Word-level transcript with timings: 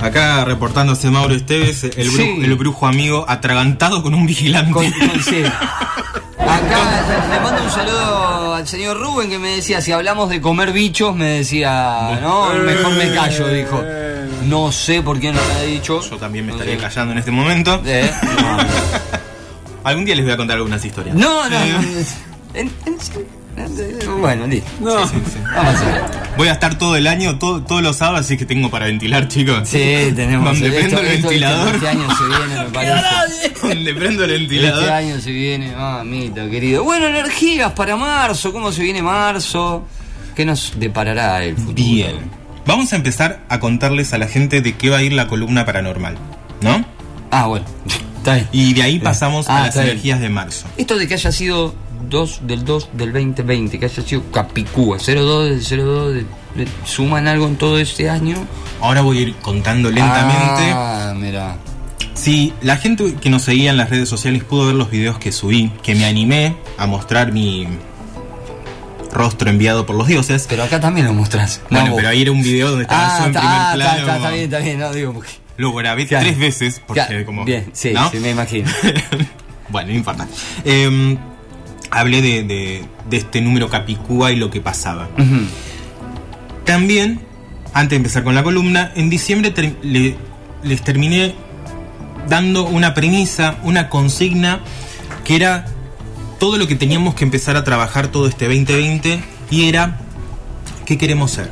Acá 0.00 0.44
reportándose 0.44 1.10
Mauro 1.10 1.34
Esteves, 1.34 1.82
el, 1.84 1.90
brujo, 2.10 2.16
Sí. 2.16 2.38
el 2.42 2.54
brujo 2.54 2.86
amigo 2.86 3.24
atragantado 3.28 4.02
con 4.02 4.14
un 4.14 4.26
vigilante. 4.26 4.70
Con- 4.72 4.90
con- 4.92 5.22
sí. 5.22 5.42
Acá 6.38 7.28
le 7.30 7.40
mando 7.40 7.62
un 7.64 7.70
saludo 7.70 8.54
al 8.54 8.66
señor 8.66 8.98
Rubén 9.00 9.28
que 9.28 9.38
me 9.38 9.50
decía, 9.56 9.80
si 9.80 9.92
hablamos 9.92 10.30
de 10.30 10.40
comer 10.40 10.72
bichos, 10.72 11.14
me 11.16 11.26
decía, 11.26 12.18
no, 12.22 12.54
mejor 12.54 12.92
me 12.94 13.12
callo, 13.12 13.48
dijo. 13.48 13.82
No 14.46 14.70
sé 14.72 15.02
por 15.02 15.18
qué 15.20 15.32
no 15.32 15.40
me 15.44 15.52
ha 15.54 15.62
dicho. 15.64 16.00
Yo 16.08 16.16
también 16.16 16.46
me 16.46 16.52
No 16.52 16.58
estaría 16.58 16.76
sé. 16.76 16.82
callando 16.82 17.12
en 17.12 17.18
este 17.18 17.30
momento. 17.32 17.82
Eh, 17.84 18.10
Algún 19.84 20.04
día 20.04 20.14
les 20.14 20.24
voy 20.24 20.34
a 20.34 20.36
contar 20.36 20.56
algunas 20.56 20.84
historias. 20.84 21.14
No, 21.16 21.48
no, 21.48 21.56
Eh, 21.56 21.72
no. 21.72 21.80
En- 22.60 22.72
en- 22.86 22.98
bueno, 24.20 24.46
listo. 24.46 24.68
No. 24.80 25.06
sí, 25.08 25.16
sí. 25.32 25.38
Vamos 25.54 25.80
a 25.80 25.84
ver. 25.84 26.02
Voy 26.36 26.48
a 26.48 26.52
estar 26.52 26.78
todo 26.78 26.96
el 26.96 27.06
año, 27.06 27.38
todo- 27.38 27.62
todos 27.62 27.82
los 27.82 27.96
sábados, 27.96 28.26
así 28.26 28.36
que 28.36 28.44
tengo 28.46 28.70
para 28.70 28.86
ventilar, 28.86 29.28
chicos. 29.28 29.68
Sí, 29.68 30.12
tenemos. 30.14 30.44
Donde 30.60 30.68
esto- 30.68 30.78
prendo 30.96 31.00
el 31.00 31.06
esto- 31.08 31.28
ventilador. 31.28 31.74
Este 31.74 31.88
año 31.88 32.08
se 32.16 32.24
viene, 32.24 32.64
me 32.64 32.70
parece. 32.70 33.52
Donde 33.62 33.94
prendo 33.94 34.24
el 34.24 34.30
Este 34.30 34.38
ventilador. 34.40 34.90
año 34.90 35.20
se 35.20 35.30
viene, 35.30 35.74
mamita 35.74 36.48
querido. 36.48 36.84
Bueno, 36.84 37.06
energías 37.06 37.72
para 37.72 37.96
marzo. 37.96 38.52
¿Cómo 38.52 38.70
se 38.72 38.82
viene 38.82 39.02
marzo? 39.02 39.84
¿Qué 40.36 40.44
nos 40.44 40.74
deparará 40.78 41.42
el 41.42 41.56
futuro? 41.56 41.74
Bien. 41.74 42.38
Vamos 42.66 42.92
a 42.92 42.96
empezar 42.96 43.40
a 43.48 43.58
contarles 43.60 44.12
a 44.12 44.18
la 44.18 44.28
gente 44.28 44.60
de 44.60 44.76
qué 44.76 44.90
va 44.90 44.98
a 44.98 45.02
ir 45.02 45.12
la 45.12 45.26
columna 45.26 45.64
paranormal, 45.64 46.16
¿no? 46.60 46.84
Ah, 47.30 47.46
bueno. 47.46 47.64
Está 48.18 48.34
bien. 48.34 48.48
Y 48.52 48.74
de 48.74 48.82
ahí 48.82 48.98
pasamos 48.98 49.48
Ah, 49.48 49.58
a 49.62 49.66
las 49.66 49.74
bien. 49.74 49.86
energías 49.88 50.20
de 50.20 50.28
marzo. 50.28 50.66
Esto 50.76 50.96
de 50.98 51.08
que 51.08 51.14
haya 51.14 51.32
sido 51.32 51.74
2 52.08 52.40
del 52.42 52.64
2 52.64 52.90
del 52.94 53.12
2020, 53.12 53.78
que 53.78 53.84
haya 53.86 54.02
sido 54.02 54.22
Capicúa, 54.30 54.98
02 54.98 55.48
del 55.50 55.62
02, 55.64 56.14
de- 56.14 56.24
de- 56.64 56.68
¿suman 56.84 57.28
algo 57.28 57.46
en 57.46 57.56
todo 57.56 57.78
este 57.78 58.08
año? 58.10 58.36
Ahora 58.80 59.00
voy 59.02 59.18
a 59.18 59.20
ir 59.22 59.34
contando 59.36 59.90
lentamente. 59.90 60.62
Ah, 60.74 61.14
mira. 61.16 61.56
Si 62.14 62.52
la 62.62 62.76
gente 62.76 63.14
que 63.20 63.30
nos 63.30 63.42
seguía 63.42 63.70
en 63.70 63.76
las 63.76 63.90
redes 63.90 64.08
sociales 64.08 64.42
pudo 64.44 64.66
ver 64.66 64.74
los 64.74 64.90
videos 64.90 65.18
que 65.18 65.30
subí, 65.32 65.70
que 65.82 65.94
me 65.94 66.04
animé 66.04 66.56
a 66.76 66.86
mostrar 66.86 67.32
mi 67.32 67.66
rostro 69.12 69.48
enviado 69.50 69.86
por 69.86 69.96
los 69.96 70.06
dioses. 70.06 70.46
Pero 70.48 70.64
acá 70.64 70.80
también 70.80 71.06
lo 71.06 71.14
mostrás. 71.14 71.60
bueno, 71.70 71.90
No, 71.90 71.96
pero 71.96 72.08
ahí 72.08 72.22
era 72.22 72.32
un 72.32 72.42
video 72.42 72.70
donde 72.70 72.82
estaba 72.84 73.06
Ah, 73.16 73.18
en 73.24 73.26
está, 73.28 73.40
primer 73.40 73.56
ah, 73.56 73.72
está, 73.72 73.74
plano. 73.74 73.98
está, 74.00 74.16
está 74.16 74.30
bien, 74.30 74.44
está 74.44 74.58
bien, 74.58 74.78
no 74.80 74.92
digo 74.92 75.12
porque. 75.12 75.30
Lo 75.56 75.72
grabé 75.72 76.06
Claro. 76.06 76.24
tres 76.26 76.38
veces 76.38 76.80
porque 76.86 77.04
Claro, 77.06 77.24
como. 77.26 77.44
Bien, 77.44 77.70
sí, 77.72 77.92
¿no? 77.92 78.10
sí, 78.10 78.18
me 78.18 78.30
imagino. 78.30 78.70
bueno, 79.70 79.88
no 79.90 79.94
importa. 79.96 80.28
Eh, 80.64 81.16
hablé 81.90 82.22
de, 82.22 82.42
de- 82.42 82.84
de 83.08 83.16
este 83.16 83.40
número 83.40 83.68
Capicúa 83.70 84.30
y 84.32 84.36
lo 84.36 84.50
que 84.50 84.60
pasaba. 84.60 85.08
También, 86.64 87.20
antes 87.72 87.90
de 87.90 87.96
empezar 87.96 88.24
con 88.24 88.34
la 88.34 88.42
columna, 88.42 88.92
en 88.94 89.10
diciembre 89.10 89.50
ter- 89.50 89.76
le- 89.82 90.16
les 90.62 90.82
terminé 90.82 91.34
dando 92.28 92.66
una 92.66 92.94
premisa, 92.94 93.56
una 93.62 93.88
consigna, 93.88 94.60
que 95.24 95.36
era 95.36 95.64
todo 96.38 96.56
lo 96.58 96.66
que 96.66 96.74
teníamos 96.76 97.14
que 97.14 97.24
empezar 97.24 97.56
a 97.56 97.64
trabajar 97.64 98.08
todo 98.08 98.28
este 98.28 98.44
2020 98.46 99.20
y 99.50 99.64
era 99.68 99.98
qué 100.84 100.98
queremos 100.98 101.30
ser. 101.30 101.50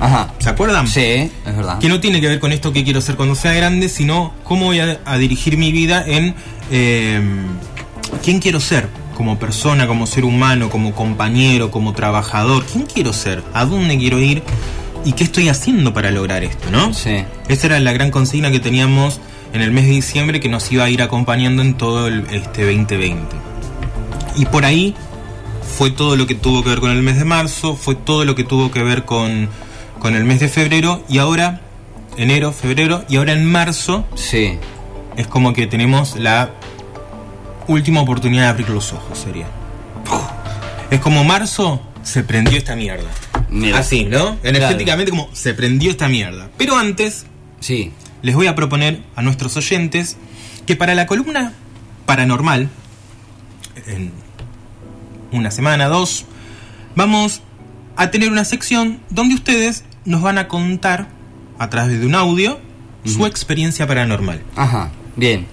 Ajá. 0.00 0.32
¿Se 0.38 0.48
acuerdan? 0.48 0.88
Sí, 0.88 1.00
es 1.00 1.30
verdad. 1.56 1.78
Que 1.78 1.88
no 1.88 2.00
tiene 2.00 2.20
que 2.20 2.26
ver 2.28 2.40
con 2.40 2.50
esto 2.52 2.72
que 2.72 2.82
quiero 2.84 3.00
ser 3.00 3.16
cuando 3.16 3.34
sea 3.34 3.52
grande, 3.52 3.88
sino 3.88 4.32
cómo 4.44 4.66
voy 4.66 4.80
a, 4.80 4.98
a 5.04 5.18
dirigir 5.18 5.56
mi 5.56 5.70
vida 5.72 6.02
en 6.06 6.34
eh, 6.72 7.20
quién 8.24 8.40
quiero 8.40 8.58
ser 8.60 8.88
como 9.14 9.38
persona, 9.38 9.86
como 9.86 10.06
ser 10.06 10.24
humano, 10.24 10.68
como 10.70 10.94
compañero, 10.94 11.70
como 11.70 11.92
trabajador. 11.92 12.64
¿Quién 12.66 12.86
quiero 12.86 13.12
ser? 13.12 13.42
¿A 13.54 13.64
dónde 13.64 13.96
quiero 13.98 14.18
ir? 14.20 14.42
¿Y 15.04 15.12
qué 15.12 15.24
estoy 15.24 15.48
haciendo 15.48 15.92
para 15.92 16.10
lograr 16.10 16.44
esto, 16.44 16.70
no? 16.70 16.92
Sí. 16.94 17.24
Esa 17.48 17.66
era 17.66 17.80
la 17.80 17.92
gran 17.92 18.10
consigna 18.10 18.50
que 18.50 18.60
teníamos 18.60 19.20
en 19.52 19.60
el 19.62 19.70
mes 19.70 19.84
de 19.84 19.92
diciembre 19.92 20.40
que 20.40 20.48
nos 20.48 20.70
iba 20.72 20.84
a 20.84 20.90
ir 20.90 21.02
acompañando 21.02 21.62
en 21.62 21.74
todo 21.74 22.08
el, 22.08 22.26
este 22.30 22.64
2020. 22.64 23.36
Y 24.36 24.46
por 24.46 24.64
ahí 24.64 24.94
fue 25.76 25.90
todo 25.90 26.16
lo 26.16 26.26
que 26.26 26.34
tuvo 26.34 26.62
que 26.62 26.70
ver 26.70 26.80
con 26.80 26.90
el 26.90 27.02
mes 27.02 27.18
de 27.18 27.24
marzo, 27.24 27.76
fue 27.76 27.94
todo 27.94 28.24
lo 28.24 28.34
que 28.34 28.44
tuvo 28.44 28.70
que 28.70 28.82
ver 28.82 29.04
con, 29.04 29.48
con 30.00 30.14
el 30.16 30.24
mes 30.24 30.40
de 30.40 30.48
febrero 30.48 31.04
y 31.08 31.18
ahora, 31.18 31.60
enero, 32.16 32.52
febrero, 32.52 33.04
y 33.08 33.16
ahora 33.16 33.32
en 33.32 33.44
marzo 33.46 34.04
Sí. 34.14 34.58
es 35.16 35.26
como 35.26 35.52
que 35.52 35.66
tenemos 35.66 36.16
la 36.16 36.50
última 37.68 38.00
oportunidad 38.00 38.42
de 38.44 38.48
abrir 38.48 38.70
los 38.70 38.92
ojos, 38.92 39.18
sería. 39.18 39.46
Es 40.90 41.00
como 41.00 41.24
marzo 41.24 41.80
se 42.02 42.22
prendió 42.22 42.58
esta 42.58 42.76
mierda. 42.76 43.08
Mira. 43.50 43.78
Así, 43.78 44.04
¿no? 44.04 44.36
Energéticamente 44.42 45.10
como 45.10 45.28
se 45.32 45.54
prendió 45.54 45.90
esta 45.90 46.08
mierda. 46.08 46.50
Pero 46.58 46.76
antes 46.76 47.26
Sí. 47.60 47.92
les 48.22 48.34
voy 48.34 48.46
a 48.46 48.54
proponer 48.54 49.00
a 49.16 49.22
nuestros 49.22 49.56
oyentes 49.56 50.16
que 50.66 50.76
para 50.76 50.94
la 50.94 51.06
columna 51.06 51.52
paranormal, 52.06 52.68
en 53.86 54.12
una 55.32 55.50
semana, 55.50 55.88
dos, 55.88 56.26
vamos 56.94 57.40
a 57.96 58.10
tener 58.10 58.30
una 58.30 58.44
sección 58.44 59.00
donde 59.10 59.34
ustedes 59.34 59.84
nos 60.04 60.20
van 60.22 60.38
a 60.38 60.48
contar 60.48 61.08
a 61.58 61.70
través 61.70 62.00
de 62.00 62.06
un 62.06 62.14
audio 62.14 62.60
su 63.04 63.26
experiencia 63.26 63.86
paranormal. 63.86 64.42
Ajá. 64.56 64.90
Bien. 65.16 65.46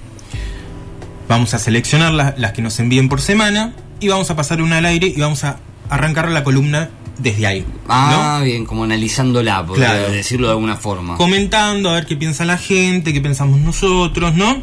Vamos 1.32 1.54
a 1.54 1.60
seleccionar 1.60 2.12
la- 2.12 2.36
las 2.38 2.52
que 2.52 2.62
nos 2.62 2.78
envíen 2.82 3.08
por 3.08 3.22
semana 3.22 3.72
y 4.02 4.10
vamos 4.10 4.30
a 4.30 4.36
pasar 4.36 4.62
una 4.62 4.80
al 4.80 4.86
aire 4.86 5.08
y 5.08 5.18
vamos 5.22 5.46
a 5.46 5.60
arrancar 5.90 6.30
la 6.30 6.44
columna 6.44 6.90
desde 7.20 7.48
ahí. 7.48 7.66
Ah, 7.88 8.38
¿no? 8.40 8.44
bien, 8.46 8.66
como 8.66 8.84
analizándola, 8.84 9.66
podría 9.66 9.92
Claro. 9.92 10.12
decirlo 10.12 10.48
de 10.48 10.54
alguna 10.56 10.76
forma. 10.76 11.16
comentando 11.16 11.90
a 11.90 11.94
ver 11.94 12.06
qué 12.06 12.18
piensa 12.18 12.44
la 12.44 12.58
gente, 12.58 13.14
qué 13.14 13.22
pensamos 13.22 13.62
nosotros, 13.62 14.36
¿no? 14.36 14.62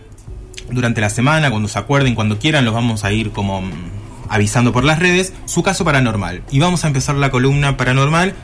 durante 0.73 1.01
la 1.01 1.11
semana, 1.11 1.51
cuando 1.51 1.69
se 1.69 1.79
acuerden, 1.79 2.15
cuando 2.15 2.39
quieran, 2.39 2.65
los 2.65 2.75
vamos 2.75 3.05
a 3.05 3.13
ir 3.13 3.31
como 3.31 3.63
mm, 3.63 3.73
avisando 4.29 4.73
por 4.73 4.85
las 4.85 4.99
redes, 4.99 5.33
su 5.45 5.63
caso 5.63 5.85
paranormal. 5.85 6.43
Y 6.51 6.59
vamos 6.59 6.85
a 6.85 6.89
empezar 6.89 7.15
la 7.17 7.31
columna 7.31 7.77
paranormal 7.77 8.35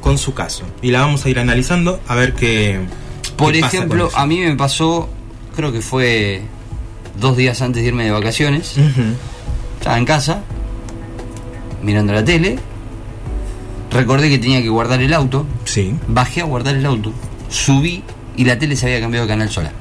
con 0.00 0.18
su 0.18 0.34
caso. 0.34 0.64
Y 0.82 0.90
la 0.90 1.00
vamos 1.00 1.24
a 1.24 1.30
ir 1.30 1.38
analizando 1.38 2.00
a 2.06 2.14
ver 2.14 2.34
qué. 2.34 2.80
Por 3.36 3.52
qué 3.52 3.60
ejemplo, 3.60 4.10
a 4.14 4.26
mí 4.26 4.38
me 4.38 4.54
pasó, 4.54 5.08
creo 5.56 5.72
que 5.72 5.80
fue 5.80 6.42
dos 7.18 7.36
días 7.36 7.62
antes 7.62 7.82
de 7.82 7.88
irme 7.88 8.04
de 8.04 8.10
vacaciones. 8.10 8.76
Estaba 9.78 9.98
en 9.98 10.04
casa, 10.04 10.42
mirando 11.82 12.12
la 12.12 12.24
tele. 12.24 12.58
Recordé 13.90 14.28
que 14.28 14.38
tenía 14.38 14.60
que 14.60 14.68
guardar 14.68 15.00
el 15.00 15.14
auto. 15.14 15.46
Sí. 15.64 15.94
Bajé 16.08 16.42
a 16.42 16.44
guardar 16.44 16.76
el 16.76 16.84
auto. 16.84 17.12
Subí 17.48 18.02
y 18.36 18.44
la 18.44 18.58
tele 18.58 18.76
se 18.76 18.86
había 18.86 19.00
cambiado 19.00 19.26
de 19.26 19.32
canal 19.32 19.50
sola. 19.50 19.72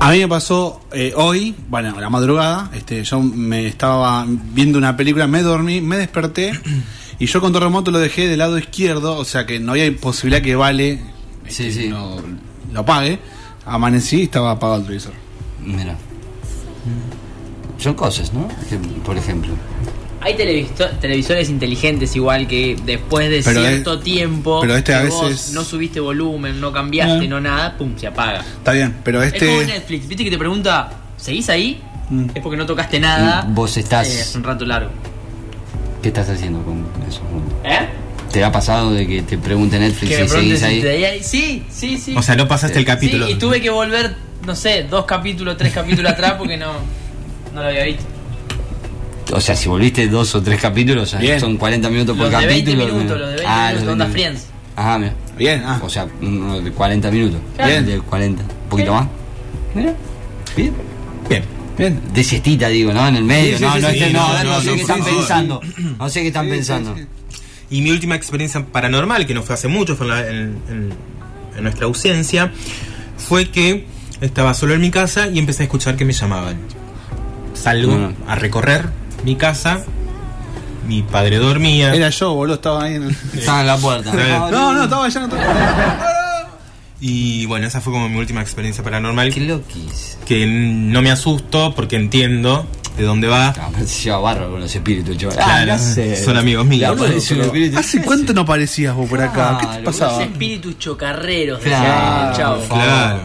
A 0.00 0.12
mí 0.12 0.18
me 0.20 0.28
pasó 0.28 0.80
eh, 0.92 1.12
hoy, 1.16 1.54
bueno, 1.68 1.94
a 1.96 2.00
la 2.00 2.08
madrugada, 2.08 2.70
este, 2.72 3.02
yo 3.04 3.20
me 3.20 3.66
estaba 3.66 4.24
viendo 4.26 4.78
una 4.78 4.96
película, 4.96 5.26
me 5.26 5.42
dormí, 5.42 5.80
me 5.80 5.96
desperté 5.96 6.52
y 7.18 7.26
yo 7.26 7.40
con 7.40 7.52
todo 7.52 7.64
remoto 7.64 7.90
lo 7.90 7.98
dejé 7.98 8.28
del 8.28 8.38
lado 8.38 8.58
izquierdo, 8.58 9.16
o 9.16 9.24
sea 9.24 9.44
que 9.44 9.58
no 9.58 9.72
había 9.72 9.94
posibilidad 9.96 10.40
que 10.42 10.54
Vale 10.54 11.00
Sí, 11.48 11.66
este, 11.66 11.82
sí. 11.82 11.88
Lo, 11.88 12.22
lo 12.72 12.80
apague. 12.80 13.18
Amanecí 13.64 14.20
y 14.20 14.22
estaba 14.22 14.52
apagado 14.52 14.78
el 14.78 14.84
televisor. 14.84 15.12
Mira. 15.64 15.96
Son 17.78 17.94
cosas, 17.94 18.32
¿no? 18.32 18.48
Que, 18.68 18.76
por 19.04 19.16
ejemplo. 19.16 19.52
Hay 20.20 20.34
televisores 21.00 21.48
inteligentes 21.48 22.16
igual 22.16 22.48
que 22.48 22.76
después 22.84 23.30
de 23.30 23.40
Pero 23.42 23.60
cierto 23.60 23.94
es- 23.94 24.02
tiempo 24.02 24.60
pero 24.60 24.76
este 24.76 24.92
a 24.94 25.04
vos 25.04 25.52
no 25.52 25.62
subiste 25.64 26.00
volumen, 26.00 26.60
no 26.60 26.72
cambiaste, 26.72 27.24
Ah. 27.26 27.28
no 27.28 27.40
nada, 27.40 27.76
pum, 27.78 27.96
se 27.96 28.08
apaga. 28.08 28.40
Está 28.40 28.72
bien, 28.72 28.96
pero 29.04 29.22
Es 29.22 29.32
como 29.34 29.60
este... 29.60 29.66
Netflix, 29.74 30.08
viste 30.08 30.24
que 30.24 30.30
te 30.30 30.38
pregunta, 30.38 30.90
¿seguís 31.16 31.48
ahí? 31.50 31.80
Mm. 32.10 32.30
Es 32.34 32.42
porque 32.42 32.56
no 32.56 32.66
tocaste 32.66 32.98
nada. 32.98 33.46
Vos 33.48 33.76
estás- 33.76 34.34
eh, 34.34 34.36
un 34.38 34.42
rato 34.42 34.64
largo. 34.64 34.90
¿Qué 36.02 36.08
estás 36.08 36.28
haciendo 36.30 36.62
con 36.62 36.84
eso? 37.08 37.20
¿Eh? 37.64 37.86
¿Te 38.32 38.42
ha 38.44 38.50
pasado 38.52 38.92
de 38.92 39.06
que 39.06 39.22
te 39.22 39.38
pregunte 39.38 39.78
Netflix 39.78 40.16
si 40.16 40.28
seguís 40.28 40.62
ahí? 40.64 40.80
te 40.82 41.06
ahí. 41.06 41.22
Sí, 41.22 41.64
sí, 41.70 41.96
sí. 41.96 42.14
O 42.16 42.22
sea, 42.22 42.34
no 42.34 42.46
pasaste 42.48 42.78
el 42.78 42.84
Sí, 42.84 42.86
capítulo. 42.86 43.28
y 43.28 43.34
tuve 43.36 43.60
que 43.60 43.70
volver, 43.70 44.14
no 44.46 44.54
sé, 44.56 44.82
dos 44.90 45.04
capítulos, 45.06 45.56
tres 45.56 45.72
capítulos 45.72 46.10
atrás 46.12 46.34
porque 46.38 46.56
no, 46.56 46.72
no 47.54 47.62
lo 47.62 47.68
había 47.68 47.84
visto. 47.84 48.04
O 49.32 49.40
sea, 49.40 49.54
si 49.56 49.68
volviste 49.68 50.08
dos 50.08 50.34
o 50.34 50.42
tres 50.42 50.60
capítulos, 50.60 51.02
o 51.02 51.06
sea, 51.06 51.20
Bien. 51.20 51.38
son 51.38 51.56
40 51.56 51.90
minutos 51.90 52.16
por 52.16 52.30
Los 52.30 52.40
de 52.40 52.46
20 52.46 52.72
capítulo. 52.72 52.94
minutos, 52.96 53.18
los 53.18 53.28
de 53.30 53.34
20 53.36 53.46
Ah, 53.46 53.56
minutos, 53.68 53.74
los 53.74 53.86
de 53.86 53.92
onda 53.92 54.04
20 54.06 54.20
Friends. 54.22 54.46
Ajá, 54.76 54.98
mira. 54.98 55.12
Bien, 55.36 55.62
ah. 55.66 55.80
O 55.82 55.88
sea, 55.90 56.06
uno 56.22 56.60
de 56.60 56.70
40 56.72 57.10
minutos. 57.10 57.40
Bien. 57.64 57.84
De 57.86 57.98
40. 57.98 58.42
Un 58.42 58.68
poquito 58.70 58.94
más. 58.94 59.06
Mira. 59.74 59.94
Bien. 60.56 60.72
Bien. 61.28 61.42
Bien. 61.76 62.00
De 62.14 62.24
siestita, 62.24 62.68
digo, 62.68 62.92
¿no? 62.92 63.06
En 63.06 63.16
el 63.16 63.24
medio. 63.24 63.58
Sí, 63.58 63.58
sí, 63.58 63.64
no, 63.64 63.74
sí, 63.74 63.80
no, 63.82 63.88
sí, 63.90 63.98
este- 63.98 64.12
no, 64.12 64.28
no, 64.28 64.44
no, 64.44 64.50
no, 64.54 64.60
sé 64.60 64.66
no, 64.70 64.74
qué 64.74 64.80
están 64.80 65.04
pensando. 65.04 65.60
No 65.98 66.08
sé 66.08 66.20
qué 66.22 66.26
están 66.28 66.48
pensando. 66.48 66.96
Y 67.70 67.82
mi 67.82 67.90
última 67.90 68.14
experiencia 68.14 68.64
paranormal, 68.64 69.26
que 69.26 69.34
no 69.34 69.42
fue 69.42 69.54
hace 69.54 69.68
mucho, 69.68 69.94
fue 69.94 70.06
en, 70.06 70.10
la- 70.12 70.26
en- 70.28 70.58
en- 70.70 70.92
en 71.56 71.62
nuestra 71.62 71.84
ausencia, 71.86 72.50
fue 73.18 73.50
que 73.50 73.84
estaba 74.20 74.54
solo 74.54 74.74
en 74.74 74.80
mi 74.80 74.90
casa 74.90 75.28
y 75.28 75.38
empecé 75.38 75.64
a 75.64 75.66
escuchar 75.66 75.96
que 75.96 76.04
me 76.04 76.12
llamaban. 76.12 76.56
Salgo 77.54 77.94
Mm. 77.96 78.14
a 78.26 78.34
recorrer 78.36 78.86
mi 79.24 79.36
casa, 79.36 79.84
mi 80.86 81.02
padre 81.02 81.36
dormía. 81.38 81.92
Era 81.94 82.10
yo, 82.10 82.34
boludo, 82.34 82.54
estaba 82.56 82.84
ahí 82.84 82.94
en 82.94 83.04
el. 83.04 83.16
Están 83.34 83.60
en 83.60 83.66
la 83.66 83.76
puerta. 83.76 84.12
No, 84.50 84.72
no, 84.74 84.84
estaba 84.84 85.04
allá 85.06 85.20
en 85.20 85.26
otro. 85.26 85.38
Y 87.00 87.46
bueno, 87.46 87.64
esa 87.68 87.80
fue 87.80 87.92
como 87.92 88.08
mi 88.08 88.18
última 88.18 88.40
experiencia 88.40 88.82
paranormal. 88.82 89.32
Qué 89.32 89.38
loquis. 89.42 90.18
Que 90.26 90.46
no 90.46 91.00
me 91.00 91.12
asusto 91.12 91.72
porque 91.76 91.94
entiendo 91.94 92.66
de 92.96 93.04
dónde 93.04 93.28
va. 93.28 93.52
Pero 93.72 93.86
se 93.86 94.02
lleva 94.02 94.18
barro 94.18 94.50
con 94.50 94.60
los 94.60 94.74
espíritus, 94.74 95.16
chaval. 95.16 95.36
Claro, 95.36 95.72
Ah, 95.74 95.76
no 95.76 95.78
sé. 95.78 96.24
son 96.24 96.36
amigos 96.36 96.66
míos. 96.66 96.98
¿Hace 97.76 98.02
cuánto 98.02 98.32
no 98.34 98.40
aparecías 98.40 98.96
vos 98.96 99.08
por 99.08 99.20
acá? 99.22 99.58
¿Qué 99.60 99.66
Claro, 99.66 99.78
te 99.78 99.84
pasaba? 99.84 100.12
Los 100.14 100.22
espíritus 100.22 100.76
chocarreros. 100.80 101.60
Claro. 101.60 102.36
chao. 102.36 102.60
Claro. 102.68 103.20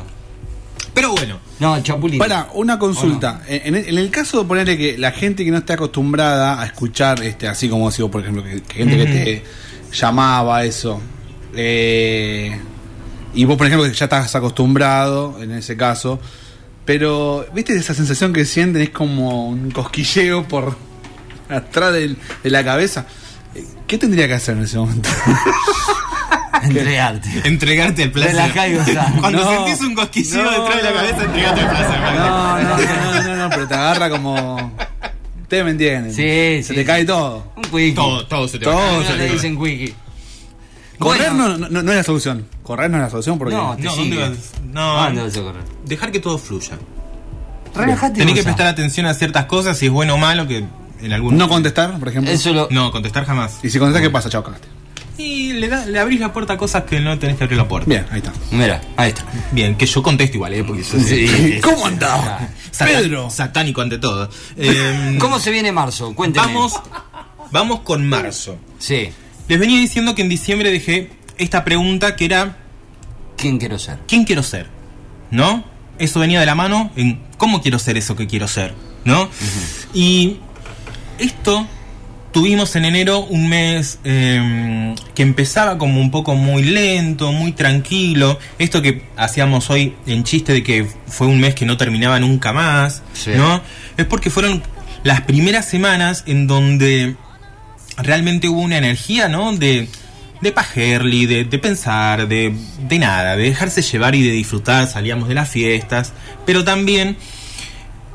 Pero 0.94 1.12
bueno, 1.14 1.40
No, 1.60 1.82
Chapulín. 1.82 2.20
Para, 2.20 2.50
una 2.54 2.80
consulta. 2.80 3.44
En, 3.48 3.76
en 3.76 3.98
el 3.98 4.10
caso 4.10 4.42
de 4.42 4.48
ponerle 4.48 4.78
que 4.78 4.98
la 4.98 5.12
gente 5.12 5.46
que 5.46 5.52
no 5.52 5.58
está 5.58 5.76
acostumbrada 5.76 6.62
a 6.62 6.66
escuchar, 6.66 7.24
este, 7.24 7.48
así 7.48 7.70
como 7.70 7.84
vos, 7.84 7.98
por 8.12 8.22
ejemplo, 8.22 8.44
que, 8.44 8.62
que 8.64 8.74
gente 8.74 8.98
que 8.98 9.06
te 9.06 9.44
llamaba 9.96 10.64
eso, 10.66 11.00
eh, 11.56 12.60
y 13.34 13.46
vos, 13.46 13.58
por 13.58 13.68
ejemplo, 13.68 13.88
que 13.88 13.96
ya 13.96 14.06
estás 14.06 14.36
acostumbrado 14.36 15.42
en 15.42 15.52
ese 15.52 15.78
caso, 15.78 16.20
pero, 16.86 17.46
¿viste 17.54 17.76
esa 17.76 17.94
sensación 17.94 18.34
que 18.34 18.46
sienten? 18.46 18.82
Es 18.82 18.90
como 18.90 19.48
un 19.48 19.72
cosquilleo 19.72 20.48
por 20.48 20.76
atrás 21.50 21.94
de 21.94 22.18
la 22.44 22.64
cabeza. 22.64 23.06
Eh, 23.56 23.66
¿Qué 23.88 23.98
tendría 23.98 24.28
que 24.28 24.34
hacer 24.34 24.58
en 24.58 24.64
ese 24.64 24.78
momento? 24.78 25.10
Entregarte. 26.64 27.30
entregarte 27.44 28.04
el 28.04 28.12
placer. 28.12 28.32
Relajá 28.36 28.68
y 28.68 28.76
gozá. 28.76 29.14
Cuando 29.20 29.44
No, 29.44 29.66
sentís 29.66 29.82
un 29.86 29.96
cosquilleo 29.96 30.44
no. 30.44 30.52
detrás 30.52 30.76
de 30.78 30.84
la 30.84 30.94
cabeza, 30.94 31.24
entregate 31.24 31.62
el 31.62 31.68
placer. 31.68 32.00
No, 32.00 32.62
no, 32.62 32.78
no, 32.78 33.24
no, 33.24 33.36
no, 33.36 33.50
pero 33.50 33.68
te 33.68 33.74
agarra 33.74 34.10
como... 34.10 34.74
Ustedes 35.42 35.66
me 35.66 35.72
entienden. 35.72 36.12
Sí, 36.12 36.22
Se 36.22 36.64
sí, 36.64 36.74
te 36.74 36.80
sí. 36.82 36.86
cae 36.86 37.06
todo. 37.06 37.52
Un 37.56 37.64
quickie. 37.64 37.94
Todo, 37.94 38.26
todo 38.26 38.48
se 38.48 38.58
te 38.60 38.66
Todo 38.66 39.02
le 39.02 39.28
te- 39.28 39.34
dicen 39.34 39.58
quickie. 39.62 39.94
Correr 40.98 41.30
Bueno. 41.32 41.58
no, 41.58 41.70
no, 41.70 41.84
no 41.84 41.92
es 41.92 41.98
la 41.98 42.04
solución. 42.04 42.48
Correr 42.64 42.90
no 42.90 42.98
es 42.98 43.04
la 43.04 43.10
solución 43.10 43.38
porque. 43.38 43.54
No, 43.54 43.76
te 43.76 43.84
No. 43.84 43.96
¿dónde 43.96 44.18
vas? 44.18 44.32
No. 44.72 45.00
¿A 45.02 45.06
¿Dónde 45.08 45.24
vas 45.24 45.38
a 45.38 45.42
correr? 45.42 45.62
Dejar 45.86 46.12
que 46.12 46.20
todo 46.20 46.38
fluya. 46.38 46.78
Relájate. 47.76 48.20
Tenés 48.20 48.36
que 48.36 48.44
prestar 48.44 48.68
atención 48.68 49.06
a 49.06 49.14
ciertas 49.14 49.46
cosas, 49.46 49.78
si 49.78 49.88
es 49.88 49.92
bueno 49.92 50.14
o 50.16 50.18
malo, 50.18 50.48
que 50.48 50.64
en 51.02 51.14
algún 51.14 51.38
No 51.38 51.50
contestar, 51.50 51.98
por 52.00 52.08
ejemplo. 52.08 52.32
Eso 52.32 52.54
lo. 52.54 52.68
No, 52.72 52.92
contestar 52.92 53.26
jamás. 53.26 53.60
Y 53.64 53.70
si 53.70 53.80
contestas, 53.80 54.02
¿qué 54.02 54.10
pasa? 54.12 54.30
Chao, 54.30 54.44
cagaste. 54.44 54.68
Y 55.18 55.54
le, 55.54 55.68
da- 55.68 55.86
le 55.86 56.00
abrís 56.00 56.20
la 56.20 56.34
puerta 56.34 56.54
a 56.54 56.58
cosas 56.58 56.84
que 56.84 57.00
no 57.00 57.18
tenés 57.20 57.38
que 57.38 57.44
abrir 57.44 57.58
la 57.58 57.68
puerta. 57.68 57.88
Bien, 57.90 58.06
ahí 58.12 58.18
está. 58.18 58.34
Mira, 58.52 58.82
ahí 58.98 59.10
está. 59.10 59.24
Bien, 59.52 59.76
que 59.76 59.86
yo 59.86 60.02
contesto 60.02 60.38
igual, 60.38 60.54
¿eh? 60.54 60.64
Porque 60.64 60.82
yo 60.84 61.00
Sí. 61.00 61.60
¿Cómo 61.64 61.86
andaba? 61.86 62.50
Satan- 62.72 62.88
Pedro. 63.04 63.30
Satánico 63.30 63.82
ante 63.82 64.00
todo. 64.00 64.30
Eh, 64.58 65.18
¿Cómo 65.20 65.40
se 65.40 65.52
viene 65.52 65.72
marzo? 65.72 66.16
Cuénteme. 66.16 66.48
vamos, 66.48 66.74
vamos 67.52 67.80
con 67.82 68.08
marzo. 68.08 68.58
Sí. 68.80 69.10
Les 69.48 69.60
venía 69.60 69.80
diciendo 69.80 70.16
que 70.16 70.22
en 70.24 70.30
diciembre 70.30 70.72
dejé 70.72 71.12
esta 71.38 71.64
pregunta 71.64 72.16
que 72.16 72.26
era 72.26 72.58
¿Quién 73.38 73.58
quiero 73.60 73.78
ser? 73.78 74.00
¿quién 74.08 74.24
quiero 74.24 74.42
ser? 74.42 74.68
¿No? 75.32 75.64
Eso 76.00 76.20
venía 76.20 76.40
de 76.40 76.46
la 76.46 76.56
mano 76.56 76.92
en 76.96 77.22
cómo 77.38 77.62
quiero 77.62 77.78
ser 77.78 77.98
eso 77.98 78.16
que 78.16 78.26
quiero 78.26 78.48
ser, 78.48 78.74
¿no? 79.06 79.30
Y 79.94 80.38
esto 81.20 81.68
tuvimos 82.34 82.76
en 82.76 82.84
enero 82.86 83.20
un 83.20 83.48
mes 83.48 84.00
eh, 84.04 84.94
que 85.16 85.22
empezaba 85.24 85.78
como 85.78 86.02
un 86.02 86.12
poco 86.12 86.36
muy 86.36 86.64
lento, 86.64 87.32
muy 87.32 87.54
tranquilo. 87.54 88.38
Esto 88.60 88.82
que 88.82 89.04
hacíamos 89.16 89.70
hoy 89.70 89.96
en 90.08 90.24
chiste 90.26 90.52
de 90.52 90.64
que 90.64 90.88
fue 91.08 91.28
un 91.28 91.40
mes 91.40 91.56
que 91.56 91.66
no 91.66 91.78
terminaba 91.78 92.20
nunca 92.20 92.52
más, 92.52 93.04
Sí. 93.14 93.32
¿no? 93.38 93.62
Es 93.96 94.06
porque 94.06 94.30
fueron 94.30 94.62
las 95.04 95.22
primeras 95.22 95.66
semanas 95.70 96.24
en 96.28 96.48
donde 96.48 97.16
realmente 97.98 98.50
hubo 98.50 98.62
una 98.62 98.78
energía, 98.78 99.28
¿no? 99.30 99.54
De, 99.56 99.88
de 100.42 100.52
pajerly, 100.52 101.28
de, 101.28 101.46
de 101.46 101.60
pensar, 101.60 102.28
de, 102.28 102.54
de 102.80 103.00
nada, 103.00 103.36
de 103.38 103.44
dejarse 103.44 103.82
llevar 103.84 104.16
y 104.16 104.24
de 104.24 104.32
disfrutar, 104.32 104.88
salíamos 104.88 105.30
de 105.30 105.36
las 105.36 105.50
fiestas, 105.50 106.14
pero 106.46 106.64
también 106.64 107.16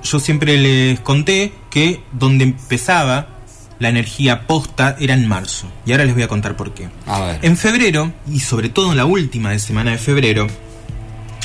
yo 0.03 0.19
siempre 0.19 0.59
les 0.59 0.99
conté 1.01 1.53
que 1.71 2.01
donde 2.13 2.45
empezaba 2.45 3.38
la 3.79 3.89
energía 3.89 4.47
posta 4.47 4.97
era 4.99 5.15
en 5.15 5.27
marzo, 5.29 5.71
y 5.87 5.93
ahora 5.93 6.05
les 6.05 6.15
voy 6.15 6.23
a 6.23 6.29
contar 6.29 6.57
por 6.57 6.75
qué. 6.75 6.89
A 7.07 7.21
ver. 7.21 7.39
En 7.43 7.57
febrero, 7.57 8.13
y 8.31 8.41
sobre 8.41 8.69
todo 8.69 8.91
en 8.91 8.97
la 8.97 9.05
última 9.05 9.51
de 9.51 9.59
semana 9.59 9.93
de 9.93 9.99
febrero, 9.99 10.47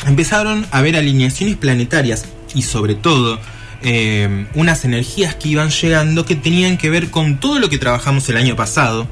empezaron 0.07 0.65
a 0.71 0.79
haber 0.79 0.95
alineaciones 0.95 1.57
planetarias 1.57 2.25
y 2.53 2.63
sobre 2.63 2.95
todo 2.95 3.39
eh, 3.81 4.47
unas 4.55 4.85
energías 4.85 5.35
que 5.35 5.49
iban 5.49 5.69
llegando 5.69 6.25
que 6.25 6.35
tenían 6.35 6.77
que 6.77 6.89
ver 6.89 7.09
con 7.09 7.39
todo 7.39 7.59
lo 7.59 7.69
que 7.69 7.77
trabajamos 7.77 8.27
el 8.29 8.37
año 8.37 8.55
pasado, 8.55 9.07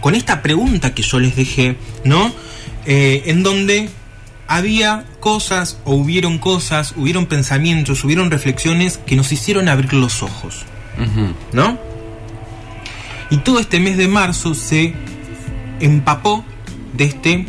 con 0.00 0.14
esta 0.14 0.42
pregunta 0.42 0.94
que 0.94 1.02
yo 1.02 1.18
les 1.18 1.36
dejé, 1.36 1.76
¿no? 2.04 2.32
Eh, 2.86 3.24
en 3.26 3.42
donde 3.42 3.88
había 4.48 5.04
cosas 5.20 5.78
o 5.84 5.94
hubieron 5.94 6.38
cosas, 6.38 6.94
hubieron 6.96 7.26
pensamientos, 7.26 8.04
hubieron 8.04 8.30
reflexiones 8.30 8.98
que 8.98 9.16
nos 9.16 9.32
hicieron 9.32 9.68
abrir 9.68 9.92
los 9.94 10.22
ojos. 10.22 10.64
¿no? 11.52 11.78
Y 13.30 13.38
todo 13.38 13.58
este 13.58 13.80
mes 13.80 13.96
de 13.96 14.08
marzo 14.08 14.54
se 14.54 14.94
empapó 15.80 16.44
de 16.94 17.04
este 17.04 17.46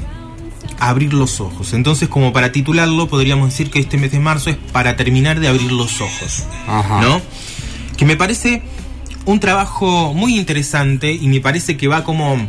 abrir 0.80 1.14
los 1.14 1.40
ojos. 1.40 1.74
Entonces, 1.74 2.10
como 2.10 2.34
para 2.34 2.52
titularlo, 2.52 3.08
podríamos 3.08 3.50
decir 3.50 3.70
que 3.70 3.80
este 3.80 3.98
mes 3.98 4.12
de 4.12 4.20
marzo 4.20 4.50
es 4.50 4.58
para 4.72 4.96
terminar 4.96 5.40
de 5.40 5.48
abrir 5.48 5.72
los 5.72 6.02
ojos. 6.02 6.46
Ajá. 6.68 7.02
¿No? 7.02 7.22
Que 7.98 8.06
me 8.06 8.16
parece 8.16 8.62
un 9.26 9.40
trabajo 9.40 10.14
muy 10.14 10.38
interesante 10.38 11.12
y 11.12 11.28
me 11.28 11.42
parece 11.42 11.78
que 11.78 11.88
va 11.88 12.04
como 12.04 12.48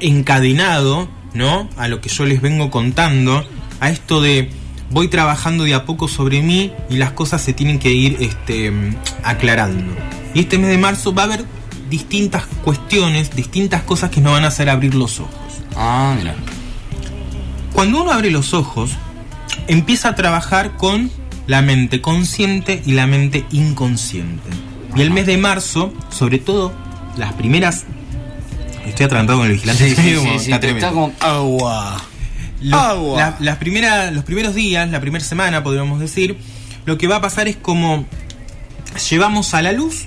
encadenado, 0.00 1.08
¿no? 1.34 1.68
A 1.76 1.88
lo 1.88 2.00
que 2.00 2.08
yo 2.08 2.26
les 2.26 2.40
vengo 2.40 2.70
contando, 2.70 3.44
a 3.80 3.90
esto 3.90 4.20
de 4.20 4.50
voy 4.90 5.08
trabajando 5.08 5.64
de 5.64 5.74
a 5.74 5.84
poco 5.84 6.08
sobre 6.08 6.42
mí 6.42 6.72
y 6.90 6.96
las 6.96 7.12
cosas 7.12 7.42
se 7.42 7.52
tienen 7.52 7.78
que 7.78 7.92
ir 7.92 8.16
este, 8.20 8.72
aclarando. 9.22 9.94
Y 10.34 10.40
este 10.40 10.58
mes 10.58 10.68
de 10.68 10.78
marzo 10.78 11.14
va 11.14 11.22
a 11.22 11.26
haber 11.26 11.44
distintas 11.90 12.44
cuestiones, 12.64 13.34
distintas 13.34 13.82
cosas 13.82 14.10
que 14.10 14.20
nos 14.20 14.32
van 14.32 14.44
a 14.44 14.48
hacer 14.48 14.70
abrir 14.70 14.94
los 14.94 15.20
ojos. 15.20 15.34
Ah, 15.76 16.14
mira. 16.16 16.34
Cuando 17.72 18.02
uno 18.02 18.12
abre 18.12 18.30
los 18.30 18.54
ojos, 18.54 18.92
empieza 19.66 20.10
a 20.10 20.14
trabajar 20.14 20.76
con 20.76 21.10
la 21.46 21.62
mente 21.62 22.00
consciente 22.00 22.82
y 22.86 22.92
la 22.92 23.06
mente 23.06 23.44
inconsciente. 23.50 24.48
Y 24.96 25.02
el 25.02 25.10
mes 25.10 25.26
de 25.26 25.36
marzo, 25.36 25.92
sobre 26.10 26.38
todo 26.38 26.72
las 27.16 27.32
primeras... 27.34 27.84
Estoy 28.86 29.06
atragantado 29.06 29.38
con 29.38 29.46
el 29.46 29.54
vigilante. 29.54 29.88
Sí, 29.94 29.94
sí, 30.02 30.14
como- 30.16 30.38
sí, 30.38 30.52
está 30.52 30.66
está 30.66 30.90
como- 30.90 31.12
Agua. 31.20 32.00
Los, 32.60 32.80
Agua. 32.80 33.16
la- 33.18 33.36
las 33.40 33.56
primeras, 33.56 34.12
los 34.12 34.24
primeros 34.24 34.54
días, 34.54 34.88
la 34.90 35.00
primera 35.00 35.24
semana, 35.24 35.62
podríamos 35.62 36.00
decir, 36.00 36.36
lo 36.86 36.98
que 36.98 37.06
va 37.06 37.16
a 37.16 37.20
pasar 37.20 37.48
es 37.48 37.56
como 37.56 38.04
llevamos 39.10 39.54
a 39.54 39.62
la 39.62 39.72
luz 39.72 40.06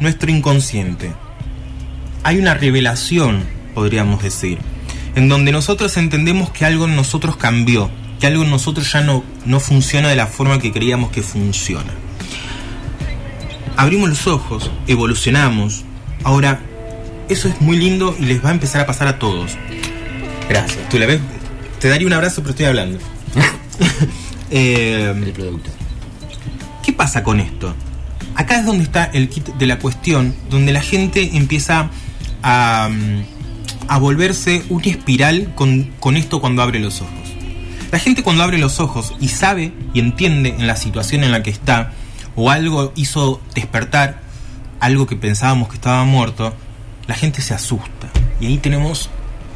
nuestro 0.00 0.30
inconsciente. 0.30 1.12
Hay 2.22 2.38
una 2.38 2.54
revelación, 2.54 3.44
podríamos 3.74 4.22
decir, 4.22 4.58
en 5.14 5.28
donde 5.28 5.52
nosotros 5.52 5.96
entendemos 5.96 6.50
que 6.50 6.64
algo 6.64 6.84
en 6.84 6.96
nosotros 6.96 7.36
cambió, 7.36 7.90
que 8.20 8.26
algo 8.26 8.42
en 8.42 8.50
nosotros 8.50 8.92
ya 8.92 9.00
no, 9.00 9.24
no 9.44 9.60
funciona 9.60 10.08
de 10.08 10.16
la 10.16 10.26
forma 10.26 10.58
que 10.58 10.72
creíamos 10.72 11.10
que 11.10 11.22
funciona. 11.22 11.92
Abrimos 13.76 14.08
los 14.08 14.26
ojos, 14.26 14.70
evolucionamos. 14.86 15.84
Ahora, 16.24 16.60
eso 17.28 17.48
es 17.48 17.60
muy 17.60 17.76
lindo 17.76 18.16
y 18.18 18.24
les 18.24 18.44
va 18.44 18.48
a 18.48 18.52
empezar 18.52 18.80
a 18.80 18.86
pasar 18.86 19.06
a 19.06 19.18
todos. 19.18 19.52
Gracias. 20.48 20.88
Tú 20.88 20.98
la 20.98 21.06
ves, 21.06 21.20
te 21.78 21.88
daría 21.88 22.06
un 22.06 22.12
abrazo, 22.12 22.42
pero 22.42 22.50
estoy 22.50 22.66
hablando. 22.66 22.98
Eh, 24.50 25.12
El 25.14 25.32
producto. 25.34 25.68
¿Qué 26.82 26.94
pasa 26.94 27.22
con 27.22 27.38
esto? 27.38 27.74
Acá 28.38 28.60
es 28.60 28.66
donde 28.66 28.84
está 28.84 29.04
el 29.04 29.28
kit 29.28 29.48
de 29.48 29.66
la 29.66 29.80
cuestión, 29.80 30.32
donde 30.48 30.72
la 30.72 30.80
gente 30.80 31.36
empieza 31.36 31.90
a, 32.40 32.88
mm, 32.88 33.22
a 33.88 33.98
volverse 33.98 34.62
una 34.68 34.86
espiral 34.86 35.52
con, 35.56 35.90
con 35.98 36.16
esto 36.16 36.40
cuando 36.40 36.62
abre 36.62 36.78
los 36.78 37.00
ojos. 37.00 37.12
La 37.90 37.98
gente 37.98 38.22
cuando 38.22 38.44
abre 38.44 38.58
los 38.58 38.78
ojos 38.78 39.12
y 39.20 39.26
sabe 39.26 39.72
y 39.92 39.98
entiende 39.98 40.50
en 40.50 40.68
la 40.68 40.76
situación 40.76 41.24
en 41.24 41.32
la 41.32 41.42
que 41.42 41.50
está, 41.50 41.92
o 42.36 42.52
algo 42.52 42.92
hizo 42.94 43.40
despertar 43.56 44.20
algo 44.78 45.08
que 45.08 45.16
pensábamos 45.16 45.68
que 45.68 45.74
estaba 45.74 46.04
muerto, 46.04 46.54
la 47.08 47.16
gente 47.16 47.42
se 47.42 47.54
asusta. 47.54 48.08
Y 48.40 48.46
ahí 48.46 48.58
tenemos 48.58 49.10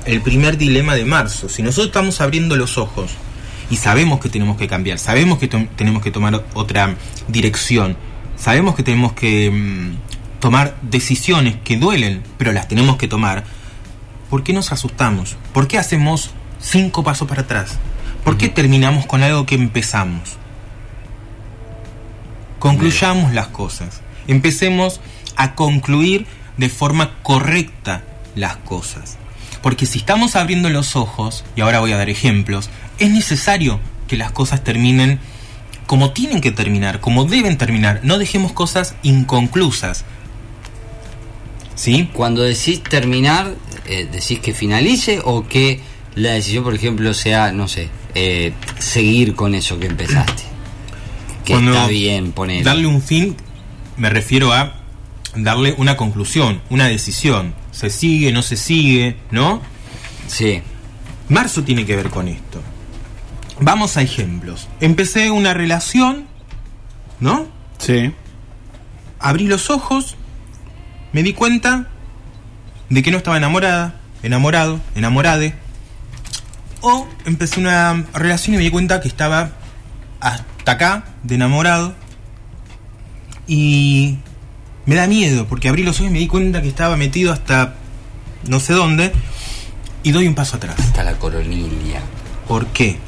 el 0.06 0.22
primer 0.22 0.58
dilema 0.58 0.96
de 0.96 1.04
marzo. 1.04 1.48
Si 1.48 1.62
nosotros 1.62 1.86
estamos 1.86 2.20
abriendo 2.20 2.56
los 2.56 2.78
ojos 2.78 3.12
y 3.70 3.76
sabemos 3.76 4.18
que 4.18 4.28
tenemos 4.28 4.56
que 4.56 4.66
cambiar, 4.66 4.98
sabemos 4.98 5.38
que 5.38 5.46
tenemos 5.46 6.02
que 6.02 6.10
tomar 6.10 6.44
otra 6.54 6.96
dirección, 7.28 7.96
sabemos 8.42 8.74
que 8.74 8.82
tenemos 8.82 9.12
que 9.12 9.50
mm, 9.50 10.40
tomar 10.40 10.76
decisiones 10.82 11.56
que 11.62 11.76
duelen, 11.76 12.24
pero 12.38 12.52
las 12.52 12.66
tenemos 12.66 12.96
que 12.96 13.06
tomar, 13.06 13.44
¿por 14.28 14.42
qué 14.42 14.52
nos 14.52 14.72
asustamos? 14.72 15.36
¿Por 15.54 15.68
qué 15.68 15.78
hacemos 15.78 16.32
cinco 16.60 17.04
pasos 17.04 17.28
para 17.28 17.42
atrás? 17.42 17.78
¿Por 18.24 18.36
qué 18.36 18.48
terminamos 18.48 19.06
con 19.06 19.22
algo 19.22 19.46
que 19.46 19.54
empezamos? 19.54 20.38
Concluyamos 22.58 23.32
las 23.32 23.46
cosas. 23.48 24.00
Empecemos 24.26 25.00
a 25.36 25.54
concluir 25.54 26.26
de 26.56 26.68
forma 26.68 27.22
correcta 27.22 28.02
las 28.34 28.56
cosas. 28.56 29.18
Porque 29.62 29.86
si 29.86 29.98
estamos 29.98 30.34
abriendo 30.34 30.68
los 30.68 30.96
ojos, 30.96 31.44
y 31.54 31.60
ahora 31.60 31.78
voy 31.78 31.92
a 31.92 31.96
dar 31.96 32.10
ejemplos, 32.10 32.70
es 32.98 33.10
necesario 33.10 33.78
que 34.08 34.16
las 34.16 34.32
cosas 34.32 34.64
terminen 34.64 35.20
como 35.86 36.12
tienen 36.12 36.40
que 36.40 36.52
terminar, 36.52 37.00
como 37.00 37.24
deben 37.24 37.58
terminar. 37.58 38.00
No 38.02 38.18
dejemos 38.18 38.52
cosas 38.52 38.94
inconclusas. 39.02 40.04
¿Sí? 41.74 42.08
Cuando 42.12 42.42
decís 42.42 42.82
terminar, 42.82 43.54
eh, 43.86 44.08
¿decís 44.10 44.38
que 44.40 44.54
finalice 44.54 45.20
o 45.24 45.46
que 45.46 45.80
la 46.14 46.32
decisión, 46.32 46.64
por 46.64 46.74
ejemplo, 46.74 47.14
sea, 47.14 47.52
no 47.52 47.68
sé, 47.68 47.88
eh, 48.14 48.52
seguir 48.78 49.34
con 49.34 49.54
eso 49.54 49.78
que 49.78 49.86
empezaste? 49.86 50.42
Que 51.44 51.54
Cuando 51.54 51.72
está 51.72 51.88
bien 51.88 52.32
poner. 52.32 52.64
Darle 52.64 52.86
un 52.86 53.02
fin, 53.02 53.36
me 53.96 54.10
refiero 54.10 54.52
a 54.52 54.82
darle 55.34 55.74
una 55.78 55.96
conclusión, 55.96 56.60
una 56.70 56.86
decisión. 56.86 57.54
Se 57.72 57.90
sigue, 57.90 58.32
no 58.32 58.42
se 58.42 58.56
sigue, 58.56 59.16
¿no? 59.30 59.62
Sí. 60.28 60.62
Marzo 61.28 61.64
tiene 61.64 61.86
que 61.86 61.96
ver 61.96 62.10
con 62.10 62.28
esto. 62.28 62.60
Vamos 63.64 63.96
a 63.96 64.02
ejemplos. 64.02 64.68
Empecé 64.80 65.30
una 65.30 65.54
relación, 65.54 66.26
¿no? 67.20 67.46
Sí. 67.78 68.12
Abrí 69.20 69.46
los 69.46 69.70
ojos, 69.70 70.16
me 71.12 71.22
di 71.22 71.32
cuenta 71.32 71.86
de 72.90 73.02
que 73.04 73.12
no 73.12 73.18
estaba 73.18 73.36
enamorada, 73.36 74.00
enamorado, 74.24 74.80
enamorade. 74.96 75.54
O 76.80 77.06
empecé 77.24 77.60
una 77.60 78.04
relación 78.12 78.54
y 78.54 78.56
me 78.58 78.64
di 78.64 78.70
cuenta 78.70 79.00
que 79.00 79.06
estaba 79.06 79.52
hasta 80.18 80.72
acá 80.72 81.04
de 81.22 81.36
enamorado. 81.36 81.94
Y 83.46 84.18
me 84.86 84.96
da 84.96 85.06
miedo 85.06 85.46
porque 85.46 85.68
abrí 85.68 85.84
los 85.84 86.00
ojos 86.00 86.10
y 86.10 86.12
me 86.12 86.18
di 86.18 86.26
cuenta 86.26 86.62
que 86.62 86.68
estaba 86.68 86.96
metido 86.96 87.32
hasta 87.32 87.74
no 88.48 88.58
sé 88.58 88.72
dónde. 88.72 89.12
Y 90.02 90.10
doy 90.10 90.26
un 90.26 90.34
paso 90.34 90.56
atrás. 90.56 90.80
Está 90.80 91.04
la 91.04 91.16
coronilla. 91.16 92.00
¿Por 92.48 92.66
qué? 92.66 92.98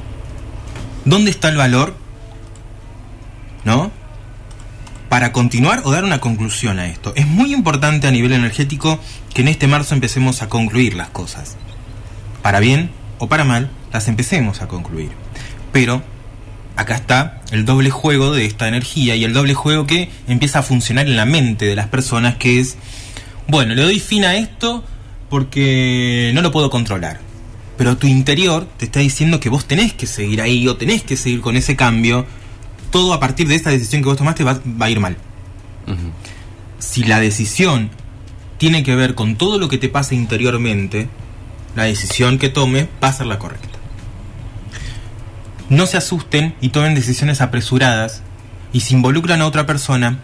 ¿Dónde 1.04 1.30
está 1.30 1.49
el 1.49 1.56
valor? 1.56 1.94
¿No? 3.64 3.90
Para 5.08 5.32
continuar 5.32 5.82
o 5.84 5.92
dar 5.92 6.04
una 6.04 6.18
conclusión 6.20 6.78
a 6.78 6.87
esto. 6.87 7.12
Es 7.14 7.26
muy 7.26 7.52
importante 7.52 8.08
a 8.08 8.11
nivel 8.11 8.32
energético 8.32 8.99
que 9.32 9.42
en 9.42 9.49
este 9.49 9.66
marzo 9.66 9.94
empecemos 9.94 10.42
a 10.42 10.49
concluir 10.49 10.94
las 10.94 11.11
cosas. 11.11 11.56
Para 12.42 12.61
bien 12.61 12.90
o 13.18 13.28
para 13.28 13.44
mal, 13.44 13.70
las 13.92 14.08
empecemos 14.08 14.62
a 14.62 14.68
concluir. 14.68 15.11
Pero 15.73 16.02
acá 16.76 16.94
está 16.94 17.42
el 17.52 17.64
doble 17.64 17.90
juego 17.90 18.32
de 18.32 18.46
esta 18.46 18.66
energía 18.66 19.14
y 19.14 19.25
el 19.25 19.32
doble 19.32 19.54
juego 19.54 19.87
que 19.87 20.11
empieza 20.26 20.61
a 20.61 20.62
funcionar 20.62 21.06
en 21.06 21.16
la 21.16 21.26
mente 21.26 21.66
de 21.66 21.76
las 21.76 21.88
personas 21.88 22.37
que 22.37 22.61
es, 22.61 22.76
bueno, 23.46 23.75
le 23.75 23.82
doy 23.82 24.00
fin 24.00 24.25
a 24.25 24.37
esto 24.37 24.84
porque 25.28 26.32
no 26.34 26.42
lo 26.42 26.50
puedo 26.50 26.70
controlar. 26.70 27.20
Pero 27.76 27.97
tu 27.97 28.07
interior 28.07 28.66
te 28.76 28.85
está 28.85 29.00
diciendo 29.00 29.40
que 29.40 29.49
vos 29.49 29.66
tenés 29.66 29.93
que 29.93 30.07
seguir 30.07 30.40
ahí 30.40 30.66
o 30.69 30.76
tenés 30.76 31.02
que 31.02 31.16
seguir 31.16 31.40
con 31.40 31.57
ese 31.57 31.76
cambio. 31.76 32.26
Todo 32.90 33.12
a 33.12 33.21
partir 33.21 33.49
de 33.49 33.57
esta 33.57 33.71
decisión 33.71 34.02
que 34.02 34.09
vos 34.09 34.19
tomaste 34.19 34.45
va, 34.45 34.61
va 34.81 34.87
a 34.87 34.90
ir 34.90 35.00
mal. 35.00 35.16
Si 36.78 37.02
la 37.02 37.19
decisión 37.19 37.90
tiene 38.59 38.83
que 38.83 38.95
ver 38.95 39.14
con 39.14 39.37
todo 39.37 39.59
lo 39.59 39.69
que 39.69 39.78
te 39.78 39.88
pasa 39.88 40.14
interiormente, 40.14 41.09
la 41.75 41.85
decisión 41.85 42.38
que 42.38 42.49
tomes 42.49 42.87
va 43.02 43.09
a 43.09 43.12
ser 43.12 43.26
la 43.26 43.38
correcta. 43.38 43.78
No 45.69 45.87
se 45.87 45.97
asusten 45.97 46.54
y 46.61 46.69
tomen 46.69 46.95
decisiones 46.95 47.40
apresuradas 47.40 48.23
y 48.73 48.81
si 48.81 48.95
involucran 48.95 49.40
a 49.40 49.47
otra 49.47 49.66
persona, 49.66 50.19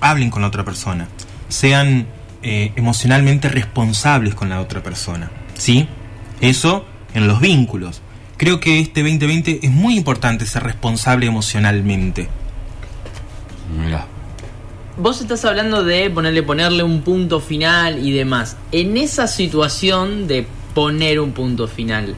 hablen 0.00 0.30
con 0.30 0.42
la 0.42 0.48
otra 0.48 0.64
persona. 0.64 1.08
Sean 1.48 2.06
eh, 2.42 2.72
emocionalmente 2.76 3.48
responsables 3.48 4.34
con 4.34 4.48
la 4.48 4.60
otra 4.60 4.82
persona. 4.82 5.30
¿Sí? 5.56 5.88
Eso 6.44 6.84
en 7.14 7.26
los 7.26 7.40
vínculos. 7.40 8.02
Creo 8.36 8.60
que 8.60 8.80
este 8.80 9.02
2020 9.02 9.60
es 9.62 9.70
muy 9.70 9.96
importante 9.96 10.44
ser 10.46 10.64
responsable 10.64 11.26
emocionalmente. 11.26 12.28
Mirá. 13.80 14.06
Vos 14.96 15.20
estás 15.20 15.44
hablando 15.44 15.82
de 15.84 16.10
ponerle, 16.10 16.42
ponerle 16.42 16.82
un 16.82 17.02
punto 17.02 17.40
final 17.40 18.06
y 18.06 18.12
demás. 18.12 18.56
En 18.72 18.96
esa 18.96 19.26
situación 19.26 20.26
de 20.26 20.46
poner 20.74 21.20
un 21.20 21.32
punto 21.32 21.66
final, 21.66 22.14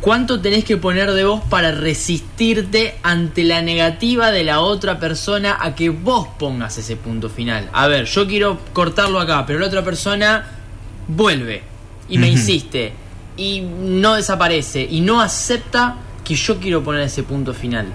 ¿cuánto 0.00 0.40
tenés 0.40 0.64
que 0.64 0.76
poner 0.76 1.12
de 1.12 1.24
vos 1.24 1.42
para 1.50 1.72
resistirte 1.72 2.94
ante 3.02 3.44
la 3.44 3.62
negativa 3.62 4.30
de 4.30 4.44
la 4.44 4.60
otra 4.60 4.98
persona 4.98 5.58
a 5.60 5.74
que 5.74 5.90
vos 5.90 6.28
pongas 6.38 6.78
ese 6.78 6.96
punto 6.96 7.28
final? 7.28 7.68
A 7.72 7.86
ver, 7.88 8.06
yo 8.06 8.26
quiero 8.26 8.58
cortarlo 8.72 9.20
acá, 9.20 9.44
pero 9.46 9.58
la 9.58 9.66
otra 9.66 9.84
persona 9.84 10.46
vuelve 11.08 11.62
y 12.08 12.18
me 12.18 12.28
insiste 12.28 13.01
y 13.36 13.60
no 13.60 14.14
desaparece 14.14 14.86
y 14.88 15.00
no 15.00 15.20
acepta 15.20 15.96
que 16.24 16.34
yo 16.34 16.58
quiero 16.60 16.82
poner 16.82 17.02
ese 17.02 17.22
punto 17.22 17.54
final. 17.54 17.86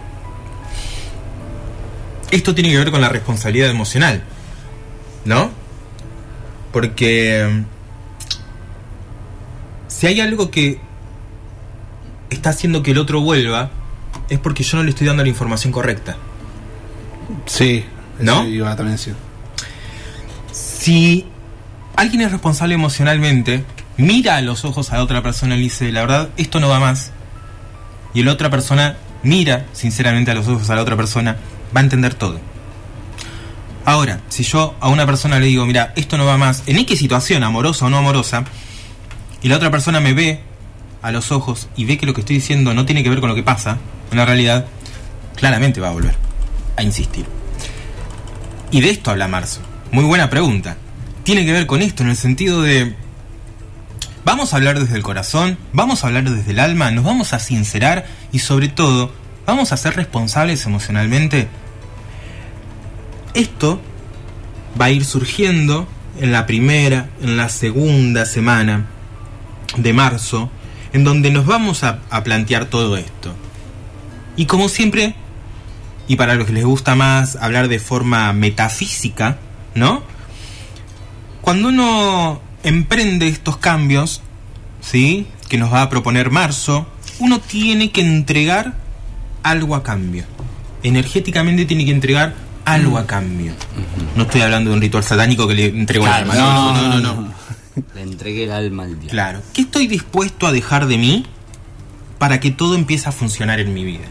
Esto 2.32 2.54
tiene 2.54 2.70
que 2.72 2.78
ver 2.78 2.92
con 2.92 3.02
la 3.02 3.10
responsabilidad 3.10 3.70
emocional, 3.70 4.24
¿no? 5.26 5.50
Porque 6.74 7.48
mm, 7.50 7.64
si 9.88 10.08
hay 10.08 10.20
algo 10.20 10.52
que 10.52 10.80
está 12.30 12.50
haciendo 12.50 12.84
que 12.84 12.92
el 12.92 12.98
otro 12.98 13.22
vuelva, 13.22 13.72
es 14.30 14.40
porque 14.40 14.64
yo 14.64 14.78
no 14.78 14.84
le 14.84 14.90
estoy 14.90 15.08
dando 15.08 15.24
la 15.24 15.30
información 15.30 15.72
correcta. 15.72 16.18
Sí. 17.46 17.86
¿No? 18.20 18.42
Eso 18.42 18.48
iba 18.48 18.72
a 18.72 18.76
también 18.76 18.98
decir. 18.98 19.16
Si 20.52 21.26
alguien 21.96 22.22
es 22.22 22.32
responsable 22.32 22.76
emocionalmente, 22.76 23.64
mira 23.98 24.38
a 24.38 24.42
los 24.42 24.66
ojos 24.66 24.92
a 24.92 24.98
la 24.98 25.04
otra 25.04 25.22
persona 25.22 25.56
y 25.56 25.58
le 25.58 25.64
dice, 25.66 25.92
la 25.92 26.02
verdad, 26.02 26.30
esto 26.38 26.60
no 26.60 26.70
va 26.70 26.80
más. 26.80 27.12
Y 28.14 28.24
la 28.24 28.32
otra 28.32 28.50
persona 28.50 28.98
mira 29.24 29.66
sinceramente 29.74 30.32
a 30.32 30.34
los 30.34 30.48
ojos 30.48 30.70
a 30.70 30.76
la 30.76 30.82
otra 30.82 30.96
persona, 30.96 31.38
va 31.76 31.82
a 31.82 31.84
entender 31.84 32.14
todo. 32.14 32.40
Ahora, 33.86 34.22
si 34.30 34.44
yo 34.44 34.76
a 34.80 34.90
una 34.90 35.06
persona 35.06 35.40
le 35.40 35.48
digo, 35.48 35.66
mira, 35.66 35.94
esto 35.96 36.18
no 36.18 36.26
va 36.26 36.38
más, 36.38 36.64
en 36.66 36.78
X 36.78 37.00
situación, 37.00 37.44
amorosa 37.44 37.86
o 37.86 37.90
no 37.90 37.98
amorosa, 37.98 38.44
y 39.42 39.48
la 39.48 39.56
otra 39.56 39.72
persona 39.72 40.00
me 40.00 40.14
ve 40.14 40.42
a 41.02 41.12
los 41.12 41.32
ojos 41.32 41.70
y 41.78 41.86
ve 41.86 41.98
que 41.98 42.06
lo 42.06 42.14
que 42.14 42.22
estoy 42.22 42.38
diciendo 42.38 42.74
no 42.74 42.86
tiene 42.86 43.04
que 43.04 43.10
ver 43.10 43.20
con 43.20 43.30
lo 43.30 43.36
que 43.36 43.44
pasa 43.44 43.78
en 44.12 44.18
la 44.18 44.26
realidad, 44.26 44.66
claramente 45.36 45.80
va 45.80 45.90
a 45.90 45.92
volver 45.92 46.16
a 46.76 46.84
insistir. 46.84 47.26
Y 48.72 48.82
de 48.82 48.90
esto 48.90 49.12
habla 49.12 49.28
Marzo. 49.28 49.62
Muy 49.92 50.04
buena 50.04 50.30
pregunta. 50.30 50.76
Tiene 51.24 51.46
que 51.46 51.54
ver 51.54 51.66
con 51.66 51.82
esto, 51.82 52.04
en 52.04 52.10
el 52.10 52.18
sentido 52.18 52.62
de... 52.62 52.96
Vamos 54.28 54.52
a 54.52 54.58
hablar 54.58 54.78
desde 54.78 54.98
el 54.98 55.04
corazón, 55.04 55.58
vamos 55.72 56.04
a 56.04 56.08
hablar 56.08 56.30
desde 56.30 56.52
el 56.52 56.60
alma, 56.60 56.92
nos 56.92 57.06
vamos 57.06 57.32
a 57.32 57.40
sincerar 57.40 58.06
y 58.34 58.40
sobre 58.40 58.68
todo, 58.68 59.10
vamos 59.46 59.72
a 59.72 59.78
ser 59.78 59.96
responsables 59.96 60.66
emocionalmente. 60.66 61.48
Esto 63.34 63.80
va 64.80 64.88
a 64.88 64.92
ir 64.92 65.06
surgiendo 65.06 65.88
en 66.20 66.34
la 66.34 66.46
primera, 66.46 67.08
en 67.22 67.38
la 67.38 67.48
segunda 67.48 68.26
semana 68.26 68.88
de 69.78 69.94
marzo, 69.94 70.50
en 70.92 71.06
donde 71.06 71.32
nos 71.32 71.46
vamos 71.46 71.86
a, 71.86 72.02
plantear 72.26 72.66
todo 72.66 72.98
esto. 72.98 73.34
Y 74.36 74.46
como 74.46 74.68
siempre, 74.68 75.16
y 76.10 76.18
para 76.18 76.36
los 76.36 76.48
que 76.48 76.52
les 76.54 76.66
gusta 76.66 76.96
más 76.96 77.38
hablar 77.38 77.70
de 77.70 77.80
forma 77.80 78.34
metafísica, 78.34 79.38
¿no? 79.74 80.04
Cuando 81.40 81.70
uno 81.70 82.42
emprende 82.68 83.28
estos 83.28 83.58
cambios, 83.58 84.22
¿sí? 84.82 85.28
Que 85.50 85.58
nos 85.58 85.74
va 85.74 85.82
a 85.82 85.90
proponer 85.90 86.30
marzo, 86.30 86.88
uno 87.20 87.40
tiene 87.40 87.92
que 87.92 88.02
entregar 88.02 88.76
algo 89.44 89.76
a 89.76 89.84
cambio. 89.84 90.26
Energéticamente 90.84 91.66
tiene 91.66 91.86
que 91.86 91.92
entregar 91.92 92.36
algo 92.66 92.98
a 92.98 93.08
cambio. 93.08 93.54
No 94.16 94.24
estoy 94.24 94.42
hablando 94.42 94.70
de 94.70 94.76
un 94.76 94.82
ritual 94.82 95.04
satánico 95.04 95.48
que 95.48 95.56
le 95.56 95.66
entrego 95.68 96.06
Claro, 96.06 96.26
el 96.26 96.32
alma. 96.32 96.44
No, 96.44 96.74
no, 96.74 96.82
no, 96.82 96.82
no, 96.82 97.00
no, 97.00 97.16
no. 97.16 97.22
no. 97.22 97.34
Le 97.96 98.02
entregué 98.02 98.44
el 98.44 98.52
alma 98.52 98.84
al 98.84 98.92
diablo. 98.92 99.10
Claro. 99.10 99.42
¿Qué 99.54 99.62
estoy 99.62 99.88
dispuesto 99.88 100.48
a 100.48 100.52
dejar 100.52 100.88
de 100.88 100.98
mí 100.98 101.26
para 102.18 102.40
que 102.40 102.52
todo 102.52 102.76
empiece 102.76 103.08
a 103.08 103.12
funcionar 103.12 103.60
en 103.60 103.74
mi 103.74 103.84
vida? 103.86 104.06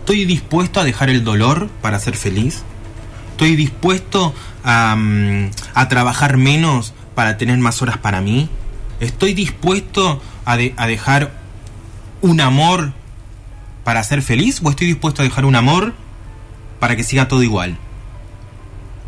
¿Estoy 0.00 0.24
dispuesto 0.24 0.80
a 0.80 0.84
dejar 0.84 1.10
el 1.10 1.22
dolor 1.24 1.68
para 1.82 1.98
ser 1.98 2.16
feliz? 2.16 2.62
¿Estoy 3.32 3.56
dispuesto 3.56 4.34
a, 4.66 5.86
trabajar 5.88 6.36
menos 6.36 6.92
para 7.14 7.38
tener 7.38 7.58
más 7.58 7.80
horas 7.80 7.98
para 7.98 8.20
mí? 8.20 8.48
¿Estoy 9.00 9.32
dispuesto 9.32 10.20
a, 10.44 10.52
a 10.76 10.86
dejar 10.86 11.32
un 12.20 12.40
amor 12.40 12.92
para 13.84 14.02
ser 14.02 14.22
feliz? 14.22 14.60
¿O 14.62 14.70
estoy 14.70 14.88
dispuesto 14.88 15.22
a 15.22 15.24
dejar 15.24 15.44
un 15.44 15.54
amor 15.54 15.94
para 16.80 16.96
que 16.96 17.04
siga 17.04 17.28
todo 17.28 17.42
igual? 17.42 17.78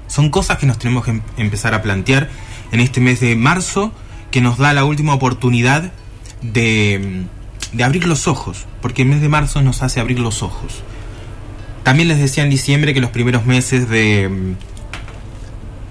Son 0.07 0.31
cosas 0.31 0.59
que 0.59 0.67
nos 0.67 0.79
tenemos 0.79 1.05
que 1.05 1.11
em- 1.11 1.23
empezar 1.37 1.75
a 1.75 1.83
plantear 1.83 2.31
en 2.71 2.81
este 2.81 3.01
mes 3.01 3.21
de 3.21 3.35
marzo, 3.37 3.93
que 4.31 4.41
nos 4.41 4.59
da 4.59 4.73
la 4.73 4.85
última 4.85 5.15
oportunidad 5.15 5.93
de, 6.41 7.25
de 7.73 7.85
abrir 7.85 8.07
los 8.07 8.29
ojos, 8.29 8.67
porque 8.81 9.03
el 9.03 9.09
mes 9.09 9.21
de 9.21 9.29
marzo 9.29 9.61
nos 9.61 9.83
hace 9.83 10.01
abrir 10.01 10.21
los 10.21 10.43
ojos. 10.43 10.83
También 11.83 12.09
les 12.09 12.19
decía 12.19 12.45
en 12.45 12.51
diciembre 12.51 12.95
que 12.95 13.01
los 13.01 13.11
primeros 13.11 13.47
meses 13.47 13.89
de, 13.89 14.55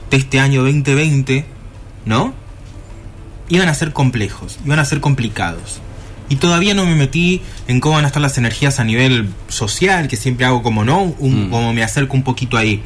de 0.10 0.18
este 0.18 0.40
año 0.40 0.62
2020, 0.64 1.46
¿no? 2.06 2.34
Iban 3.50 3.70
a 3.70 3.74
ser 3.74 3.94
complejos, 3.94 4.58
iban 4.66 4.80
a 4.80 4.86
ser 4.86 5.00
complicados. 5.02 5.80
Y 6.30 6.36
todavía 6.36 6.74
no 6.74 6.86
me 6.86 6.96
metí 6.96 7.42
en 7.68 7.80
cómo 7.80 7.96
van 7.96 8.04
a 8.04 8.08
estar 8.08 8.22
las 8.22 8.38
energías 8.38 8.80
a 8.80 8.84
nivel 8.84 9.30
social, 9.48 10.08
que 10.10 10.18
siempre 10.18 10.46
hago 10.46 10.62
como 10.62 10.84
no, 10.84 11.04
un- 11.04 11.48
Mm. 11.48 11.50
como 11.52 11.74
me 11.74 11.84
acerco 11.84 12.16
un 12.18 12.24
poquito 12.24 12.58
ahí. 12.58 12.82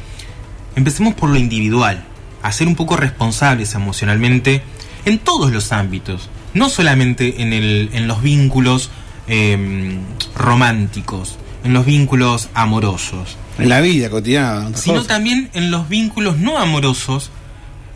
Empecemos 0.76 1.14
por 1.14 1.28
lo 1.30 1.38
individual, 1.38 2.04
a 2.42 2.52
ser 2.52 2.68
un 2.68 2.76
poco 2.76 2.96
responsables 2.96 3.74
emocionalmente 3.74 4.62
en 5.04 5.18
todos 5.18 5.50
los 5.52 5.72
ámbitos, 5.72 6.28
no 6.54 6.68
solamente 6.68 7.42
en, 7.42 7.52
el, 7.52 7.90
en 7.92 8.06
los 8.06 8.22
vínculos 8.22 8.90
eh, 9.28 9.98
románticos, 10.36 11.36
en 11.64 11.72
los 11.72 11.84
vínculos 11.86 12.48
amorosos, 12.54 13.36
En 13.58 13.68
la 13.68 13.80
vida 13.80 14.10
cotidiana. 14.10 14.70
sino 14.76 14.96
cosas. 14.96 15.08
también 15.08 15.50
en 15.54 15.70
los 15.70 15.88
vínculos 15.88 16.38
no 16.38 16.58
amorosos, 16.58 17.30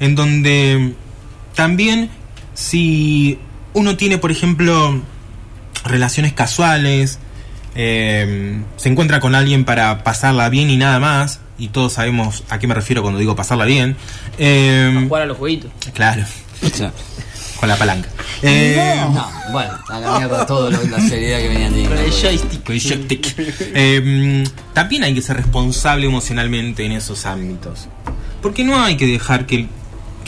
en 0.00 0.14
donde 0.14 0.94
también 1.54 2.10
si 2.54 3.38
uno 3.74 3.96
tiene, 3.96 4.18
por 4.18 4.30
ejemplo, 4.30 5.00
relaciones 5.84 6.32
casuales, 6.32 7.18
eh, 7.74 8.58
se 8.76 8.88
encuentra 8.88 9.20
con 9.20 9.34
alguien 9.34 9.64
para 9.64 10.02
pasarla 10.02 10.48
bien 10.48 10.70
y 10.70 10.76
nada 10.76 10.98
más, 11.00 11.40
y 11.58 11.68
todos 11.68 11.94
sabemos 11.94 12.44
a 12.50 12.58
qué 12.58 12.66
me 12.66 12.74
refiero 12.74 13.02
cuando 13.02 13.18
digo 13.18 13.36
pasarla 13.36 13.64
bien, 13.64 13.96
eh, 14.38 15.04
Jugar 15.08 15.22
a 15.22 15.26
los 15.26 15.36
jueguitos. 15.38 15.70
claro, 15.92 16.24
O 16.62 16.68
sea, 16.74 16.92
con 17.56 17.68
la 17.68 17.76
palanca. 17.76 18.08
Eh, 18.42 19.00
no, 19.12 19.28
bueno, 19.52 19.72
a 19.88 20.00
la 20.00 20.18
mierda 20.18 20.46
todo 20.46 20.70
lo, 20.70 20.82
la 20.84 21.00
seriedad 21.00 21.38
que 21.38 21.48
venían 21.48 21.72
teniendo. 21.72 21.96
Con 21.96 22.04
el 22.04 22.12
joystick. 22.12 22.62
con 22.64 22.74
el 22.74 22.80
joystick. 22.80 23.34
Eh, 23.38 24.44
también 24.72 25.04
hay 25.04 25.14
que 25.14 25.22
ser 25.22 25.36
responsable 25.36 26.06
emocionalmente 26.06 26.84
en 26.84 26.92
esos 26.92 27.26
ámbitos. 27.26 27.88
Porque 28.42 28.64
no 28.64 28.80
hay 28.80 28.96
que 28.96 29.06
dejar 29.06 29.46
que 29.46 29.56
el, 29.56 29.68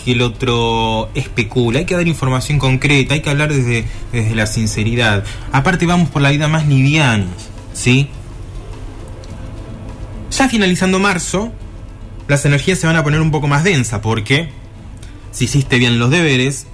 que 0.02 0.12
el 0.12 0.22
otro 0.22 1.10
especule, 1.14 1.80
hay 1.80 1.84
que 1.84 1.94
dar 1.94 2.06
información 2.06 2.58
concreta, 2.58 3.14
hay 3.14 3.20
que 3.20 3.30
hablar 3.30 3.52
desde, 3.52 3.84
desde 4.12 4.34
la 4.34 4.46
sinceridad. 4.46 5.24
Aparte 5.52 5.86
vamos 5.86 6.08
por 6.08 6.22
la 6.22 6.30
vida 6.30 6.48
más 6.48 6.66
livianos, 6.66 7.28
¿sí? 7.74 8.08
Ya 10.30 10.48
finalizando 10.48 10.98
marzo, 10.98 11.52
las 12.28 12.44
energías 12.44 12.78
se 12.78 12.86
van 12.86 12.96
a 12.96 13.04
poner 13.04 13.20
un 13.20 13.30
poco 13.30 13.48
más 13.48 13.64
densas 13.64 14.00
porque 14.00 14.50
si 15.30 15.44
hiciste 15.44 15.78
bien 15.78 15.98
los 15.98 16.10
deberes, 16.10 16.66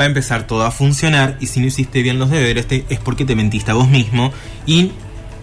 va 0.00 0.04
a 0.04 0.06
empezar 0.08 0.46
todo 0.46 0.64
a 0.64 0.70
funcionar 0.70 1.36
y 1.40 1.46
si 1.46 1.60
no 1.60 1.66
hiciste 1.66 2.02
bien 2.02 2.18
los 2.18 2.30
deberes 2.30 2.66
te- 2.66 2.84
es 2.88 2.98
porque 2.98 3.24
te 3.24 3.36
mentiste 3.36 3.70
a 3.70 3.74
vos 3.74 3.88
mismo 3.88 4.32
y 4.66 4.92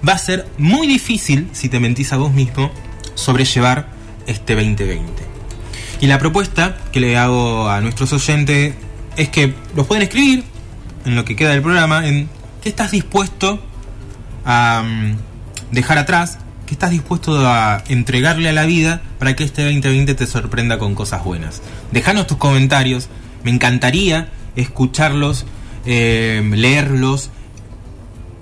va 0.08 0.14
a 0.14 0.18
ser 0.18 0.48
muy 0.58 0.88
difícil 0.88 1.48
si 1.52 1.70
te 1.70 1.80
mentís 1.80 2.12
a 2.14 2.18
vos 2.18 2.34
mismo 2.34 2.72
sobrellevar 3.16 3.88
este 4.28 4.56
2020. 4.56 5.04
Y 6.02 6.08
la 6.08 6.18
propuesta 6.20 6.78
que 6.92 7.00
le 7.00 7.18
hago 7.18 7.70
a 7.70 7.82
nuestros 7.82 8.14
oyentes 8.14 8.74
es 9.18 9.30
que 9.30 9.54
los 9.76 9.86
pueden 9.86 10.04
escribir 10.04 10.44
en 11.06 11.16
lo 11.16 11.26
que 11.26 11.36
queda 11.36 11.50
del 11.52 11.62
programa 11.62 12.08
en 12.08 12.30
qué 12.62 12.70
estás 12.70 12.92
dispuesto 12.92 13.62
a 14.46 14.84
mm, 14.86 15.74
dejar 15.74 15.98
atrás, 15.98 16.38
qué 16.66 16.74
estás 16.74 16.92
dispuesto 16.92 17.46
a 17.48 17.84
entregarle 17.90 18.50
a 18.50 18.54
la 18.54 18.66
vida 18.66 19.02
para 19.18 19.36
que 19.36 19.44
este 19.44 19.64
2020 19.64 20.14
te 20.16 20.26
sorprenda 20.26 20.78
con 20.80 20.96
cosas 20.96 21.24
buenas. 21.24 21.62
Dejanos 21.92 22.28
tus 22.28 22.38
comentarios, 22.38 23.10
me 23.44 23.52
encantaría 23.52 24.30
escucharlos, 24.56 25.46
eh, 25.86 26.42
leerlos. 26.54 27.30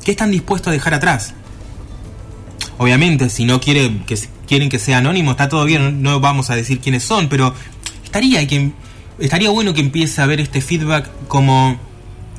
¿Qué 0.04 0.12
están 0.12 0.32
dispuestos 0.32 0.70
a 0.70 0.72
dejar 0.72 0.94
atrás? 0.94 1.34
Obviamente, 2.78 3.30
si 3.30 3.46
no 3.46 3.60
quiere 3.60 3.92
que, 4.06 4.18
quieren 4.48 4.70
que 4.70 4.80
sea 4.80 5.00
anónimo, 5.00 5.32
está 5.32 5.50
todo 5.50 5.66
bien, 5.66 6.02
no 6.02 6.20
vamos 6.20 6.50
a 6.50 6.56
decir 6.56 6.80
quiénes 6.80 7.04
son, 7.04 7.28
pero 7.28 7.54
estaría, 8.04 8.46
que, 8.48 8.72
estaría 9.20 9.50
bueno 9.50 9.74
que 9.74 9.82
empiece 9.82 10.22
a 10.22 10.26
ver 10.26 10.40
este 10.40 10.62
feedback 10.62 11.10
como, 11.28 11.80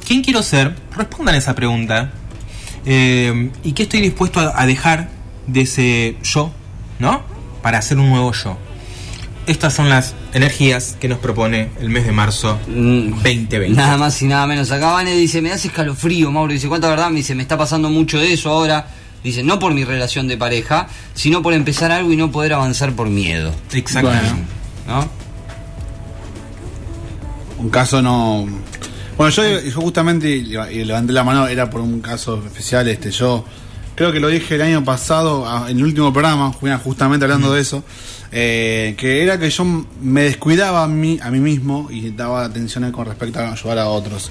¿quién 0.06 0.22
quiero 0.22 0.42
ser? 0.42 0.76
Respondan 0.96 1.34
esa 1.34 1.54
pregunta. 1.54 2.12
Eh, 2.86 3.50
¿Y 3.64 3.72
qué 3.72 3.82
estoy 3.82 4.00
dispuesto 4.00 4.40
a, 4.40 4.60
a 4.60 4.66
dejar 4.66 5.10
de 5.46 5.62
ese 5.62 6.16
yo, 6.22 6.52
¿no? 6.98 7.22
Para 7.62 7.78
hacer 7.78 7.98
un 7.98 8.08
nuevo 8.08 8.32
yo. 8.32 8.56
Estas 9.48 9.74
son 9.74 9.88
las 9.88 10.14
energías 10.34 10.96
que 11.00 11.08
nos 11.08 11.18
propone 11.18 11.70
el 11.80 11.88
mes 11.88 12.04
de 12.04 12.12
marzo 12.12 12.58
Mm, 12.68 13.10
2020. 13.22 13.70
Nada 13.70 13.96
más 13.96 14.20
y 14.22 14.26
nada 14.26 14.46
menos. 14.46 14.70
Acá 14.70 14.92
Vane 14.92 15.14
dice, 15.16 15.40
me 15.40 15.48
das 15.48 15.64
escalofrío, 15.64 16.30
Mauro. 16.30 16.52
Dice, 16.52 16.68
¿cuánta 16.68 16.88
verdad? 16.88 17.08
Me 17.10 17.16
dice, 17.16 17.34
me 17.34 17.42
está 17.42 17.56
pasando 17.56 17.88
mucho 17.88 18.18
de 18.18 18.32
eso 18.34 18.50
ahora. 18.50 18.86
Dice, 19.24 19.42
no 19.42 19.58
por 19.58 19.72
mi 19.74 19.84
relación 19.84 20.28
de 20.28 20.36
pareja, 20.36 20.86
sino 21.14 21.42
por 21.42 21.54
empezar 21.54 21.90
algo 21.90 22.12
y 22.12 22.16
no 22.16 22.30
poder 22.30 22.52
avanzar 22.52 22.92
por 22.92 23.08
miedo. 23.08 23.52
Exactamente. 23.72 24.32
Bueno. 24.86 25.00
¿No? 25.00 25.10
Un 27.64 27.70
caso 27.70 28.02
no. 28.02 28.46
Bueno, 29.16 29.30
yo, 29.32 29.60
yo 29.60 29.80
justamente 29.80 30.36
levanté 30.38 31.12
la 31.12 31.24
mano, 31.24 31.48
era 31.48 31.68
por 31.70 31.80
un 31.80 32.00
caso 32.00 32.40
especial. 32.46 32.86
Este, 32.86 33.10
yo 33.10 33.44
creo 33.98 34.12
que 34.12 34.20
lo 34.20 34.28
dije 34.28 34.54
el 34.54 34.62
año 34.62 34.84
pasado, 34.84 35.44
en 35.68 35.76
el 35.76 35.84
último 35.84 36.12
programa, 36.12 36.52
ju- 36.52 36.78
justamente 36.80 37.24
hablando 37.24 37.52
de 37.52 37.60
eso, 37.60 37.82
eh, 38.30 38.94
que 38.96 39.22
era 39.24 39.38
que 39.38 39.50
yo 39.50 39.64
me 40.00 40.22
descuidaba 40.22 40.84
a 40.84 40.88
mí, 40.88 41.18
a 41.22 41.30
mí 41.30 41.40
mismo 41.40 41.88
y 41.90 42.10
daba 42.10 42.44
atención 42.44 42.90
con 42.92 43.06
respecto 43.06 43.40
a 43.40 43.52
ayudar 43.52 43.78
a 43.78 43.88
otros. 43.88 44.30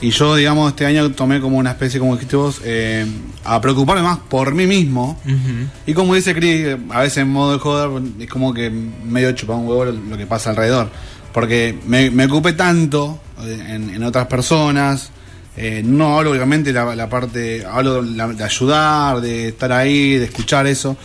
Y 0.00 0.10
yo, 0.10 0.34
digamos, 0.34 0.70
este 0.70 0.84
año 0.84 1.12
tomé 1.12 1.40
como 1.40 1.56
una 1.58 1.70
especie, 1.70 2.00
como 2.00 2.14
dijiste 2.16 2.34
vos, 2.36 2.60
eh, 2.64 3.06
a 3.44 3.60
preocuparme 3.60 4.02
más 4.02 4.18
por 4.18 4.52
mí 4.52 4.66
mismo. 4.66 5.18
Ujú. 5.24 5.68
Y 5.86 5.94
como 5.94 6.14
dice 6.16 6.34
Chris, 6.34 6.76
a 6.90 7.00
veces 7.00 7.18
en 7.18 7.28
modo 7.30 7.52
de 7.52 7.58
joder, 7.60 8.02
es 8.18 8.28
como 8.28 8.52
que 8.52 8.68
medio 8.70 9.30
chupa 9.32 9.54
un 9.54 9.66
huevo 9.68 9.84
lo, 9.86 9.92
lo 9.92 10.16
que 10.18 10.26
pasa 10.26 10.50
alrededor. 10.50 10.90
Porque 11.32 11.78
me, 11.86 12.10
me 12.10 12.26
ocupé 12.26 12.52
tanto 12.54 13.20
eh, 13.44 13.64
en, 13.68 13.90
en 13.90 14.02
otras 14.02 14.26
personas. 14.26 15.10
Eh, 15.56 15.82
no 15.84 16.18
hablo, 16.18 16.32
obviamente, 16.32 16.72
la, 16.72 16.94
la 16.96 17.08
parte. 17.08 17.64
Hablo 17.64 18.02
de, 18.02 18.10
la- 18.16 18.28
de 18.28 18.44
ayudar, 18.44 19.20
de 19.20 19.48
estar 19.48 19.72
ahí, 19.72 20.14
de 20.18 20.24
escuchar 20.24 20.66
eso. 20.66 20.96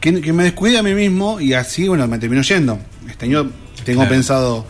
Que, 0.00 0.20
que 0.20 0.32
me 0.32 0.44
descuide 0.44 0.78
a 0.78 0.82
mí 0.82 0.94
mismo 0.94 1.40
y 1.40 1.54
así, 1.54 1.88
bueno, 1.88 2.06
me 2.06 2.18
termino 2.18 2.42
yendo. 2.42 2.78
Este 3.08 3.24
año 3.26 3.50
tengo 3.84 4.00
Claro. 4.00 4.10
pensado 4.14 4.66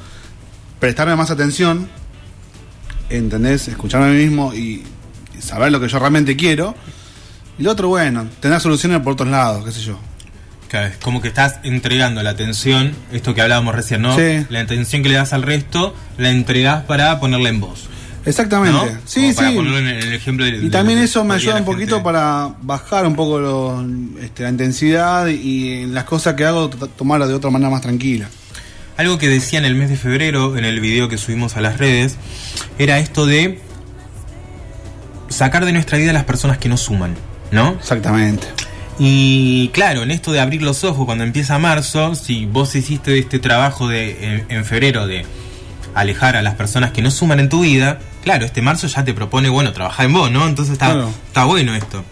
prestarme 0.78 1.16
más 1.16 1.30
atención, 1.30 1.88
¿entendés? 3.10 3.68
Escucharme 3.68 4.06
a 4.06 4.10
mí 4.10 4.18
mismo 4.24 4.52
y, 4.54 4.82
saber 5.40 5.70
lo 5.70 5.80
que 5.80 5.88
yo 5.88 5.98
realmente 5.98 6.36
quiero. 6.36 6.74
Y 7.58 7.62
lo 7.62 7.72
otro, 7.72 7.88
bueno, 7.88 8.26
tener 8.40 8.60
soluciones 8.60 9.00
por 9.00 9.14
otros 9.14 9.28
lados, 9.28 9.64
qué 9.64 9.72
sé 9.72 9.80
yo. 9.80 9.98
Claro, 10.68 10.88
es 10.88 10.96
como 10.96 11.22
que 11.22 11.28
estás 11.28 11.56
entregando 11.62 12.22
la 12.22 12.30
atención, 12.30 12.92
esto 13.12 13.34
que 13.34 13.40
hablábamos 13.42 13.74
recién, 13.74 14.02
¿no? 14.02 14.16
Sí. 14.16 14.44
La 14.48 14.60
atención 14.60 15.02
que 15.02 15.08
le 15.10 15.14
das 15.14 15.32
al 15.32 15.42
resto, 15.42 15.94
la 16.18 16.30
entregás 16.30 16.84
para 16.84 17.18
ponerla 17.20 17.48
en 17.50 17.60
vos. 17.60 17.88
Exactamente. 18.26 18.76
¿no? 18.76 18.98
Sí, 19.06 19.20
Como 19.22 19.34
Para 19.36 19.48
sí. 19.50 19.54
ponerlo 19.56 19.78
en 19.78 19.86
el 19.86 20.12
ejemplo 20.12 20.44
de- 20.44 20.56
Y 20.58 20.68
también 20.68 20.98
eso 20.98 21.24
me 21.24 21.34
ayuda 21.34 21.56
un 21.56 21.64
poquito 21.64 21.94
gente- 21.96 22.04
para 22.04 22.54
bajar 22.62 23.06
un 23.06 23.14
poco 23.16 23.82
este, 24.20 24.42
la 24.42 24.50
intensidad 24.50 25.26
y 25.28 25.86
las 25.86 26.04
cosas 26.04 26.34
que 26.34 26.44
hago 26.44 26.68
tomarlas 26.68 27.28
de 27.28 27.34
otra 27.34 27.50
manera 27.50 27.70
más 27.70 27.80
tranquila. 27.82 28.28
Algo 28.96 29.16
que 29.18 29.28
decía 29.28 29.58
en 29.58 29.64
el 29.64 29.74
mes 29.74 29.88
de 29.90 29.96
febrero, 29.96 30.56
en 30.56 30.64
el 30.64 30.80
video 30.80 31.08
que 31.08 31.18
subimos 31.18 31.56
a 31.56 31.60
las 31.60 31.78
redes, 31.78 32.16
era 32.78 32.98
esto 32.98 33.26
de 33.26 33.60
sacar 35.28 35.64
de 35.64 35.72
nuestra 35.72 35.98
vida 35.98 36.10
a 36.10 36.14
las 36.14 36.24
personas 36.24 36.58
que 36.58 36.68
nos 36.68 36.80
suman, 36.80 37.14
¿no? 37.50 37.70
Exactamente. 37.78 38.46
Y 38.98 39.68
claro, 39.74 40.02
en 40.02 40.10
esto 40.10 40.32
de 40.32 40.40
abrir 40.40 40.62
los 40.62 40.82
ojos 40.84 41.04
cuando 41.04 41.24
empieza 41.24 41.58
marzo, 41.58 42.14
si 42.14 42.46
vos 42.46 42.74
hiciste 42.74 43.18
este 43.18 43.38
trabajo 43.38 43.86
de 43.88 44.24
en, 44.24 44.46
en 44.48 44.64
febrero 44.64 45.06
de 45.06 45.26
alejar 45.96 46.36
a 46.36 46.42
las 46.42 46.54
personas 46.54 46.92
que 46.92 47.02
no 47.02 47.10
suman 47.10 47.40
en 47.40 47.48
tu 47.48 47.60
vida, 47.62 47.98
claro, 48.22 48.44
este 48.44 48.62
marzo 48.62 48.86
ya 48.86 49.04
te 49.04 49.14
propone, 49.14 49.48
bueno, 49.48 49.72
trabajar 49.72 50.06
en 50.06 50.12
vos, 50.12 50.30
¿no? 50.30 50.46
Entonces 50.46 50.74
está, 50.74 50.86
Claro. 50.92 51.10
está 51.28 51.44
bueno 51.44 51.74
esto. 51.74 52.04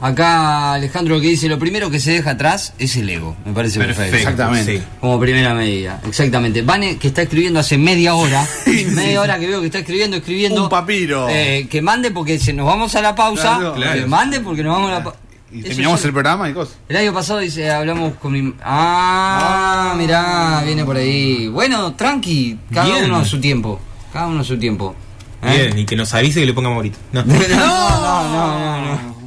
Acá 0.00 0.74
Alejandro 0.74 1.20
que 1.20 1.26
dice, 1.26 1.48
lo 1.48 1.58
primero 1.58 1.90
que 1.90 1.98
se 1.98 2.12
deja 2.12 2.30
atrás 2.30 2.72
es 2.78 2.94
el 2.96 3.10
ego. 3.10 3.36
Me 3.44 3.52
parece 3.52 3.80
perfecto. 3.80 4.02
Perfecto. 4.12 4.16
Exactamente. 4.30 4.78
sí. 4.78 4.84
Como 5.00 5.18
primera 5.18 5.54
medida, 5.54 6.00
exactamente. 6.06 6.62
Vane, 6.62 6.98
que 6.98 7.08
está 7.08 7.22
escribiendo 7.22 7.58
hace 7.58 7.76
media 7.78 8.14
hora, 8.14 8.46
media 8.94 9.20
hora 9.20 9.40
que 9.40 9.48
veo 9.48 9.60
que 9.60 9.66
está 9.66 9.80
escribiendo, 9.80 10.16
escribiendo. 10.18 10.62
Un 10.62 10.68
papiro. 10.68 11.26
Eh, 11.28 11.66
que 11.68 11.82
mande 11.82 12.12
porque 12.12 12.38
se, 12.38 12.52
nos 12.52 12.66
vamos 12.66 12.94
a 12.94 13.02
la 13.02 13.16
pausa. 13.16 13.56
Claro, 13.58 13.74
claro. 13.74 14.00
Que 14.00 14.06
mande 14.06 14.38
porque 14.40 14.62
nos 14.62 14.74
vamos 14.74 14.90
a 14.92 14.94
la 14.94 15.02
pausa. 15.02 15.18
Y 15.50 15.62
terminamos 15.62 16.04
el 16.04 16.12
programa 16.12 16.48
y 16.50 16.52
cosas. 16.52 16.76
El 16.88 16.96
año 16.96 17.14
pasado 17.14 17.38
dice, 17.38 17.70
hablamos 17.70 18.14
con 18.14 18.32
mi... 18.32 18.52
Ah, 18.62 19.92
Ah. 19.92 19.94
mirá, 19.96 20.62
viene 20.64 20.84
por 20.84 20.96
ahí. 20.96 21.48
Bueno, 21.48 21.94
tranqui, 21.94 22.58
cada 22.72 22.86
Bien. 22.86 23.04
uno 23.06 23.16
a 23.16 23.24
su 23.24 23.40
tiempo. 23.40 23.80
Cada 24.12 24.26
uno 24.26 24.40
a 24.40 24.44
su 24.44 24.58
tiempo. 24.58 24.94
¿Eh? 25.42 25.68
Bien, 25.68 25.78
y 25.78 25.84
que 25.86 25.96
nos 25.96 26.12
avise 26.14 26.40
que 26.40 26.46
le 26.46 26.52
pongamos 26.52 26.76
ahorita. 26.76 26.98
No. 27.12 27.24
no, 27.24 27.32
no, 27.32 28.28
no, 28.28 28.58
no, 28.58 28.92
no. 28.94 29.18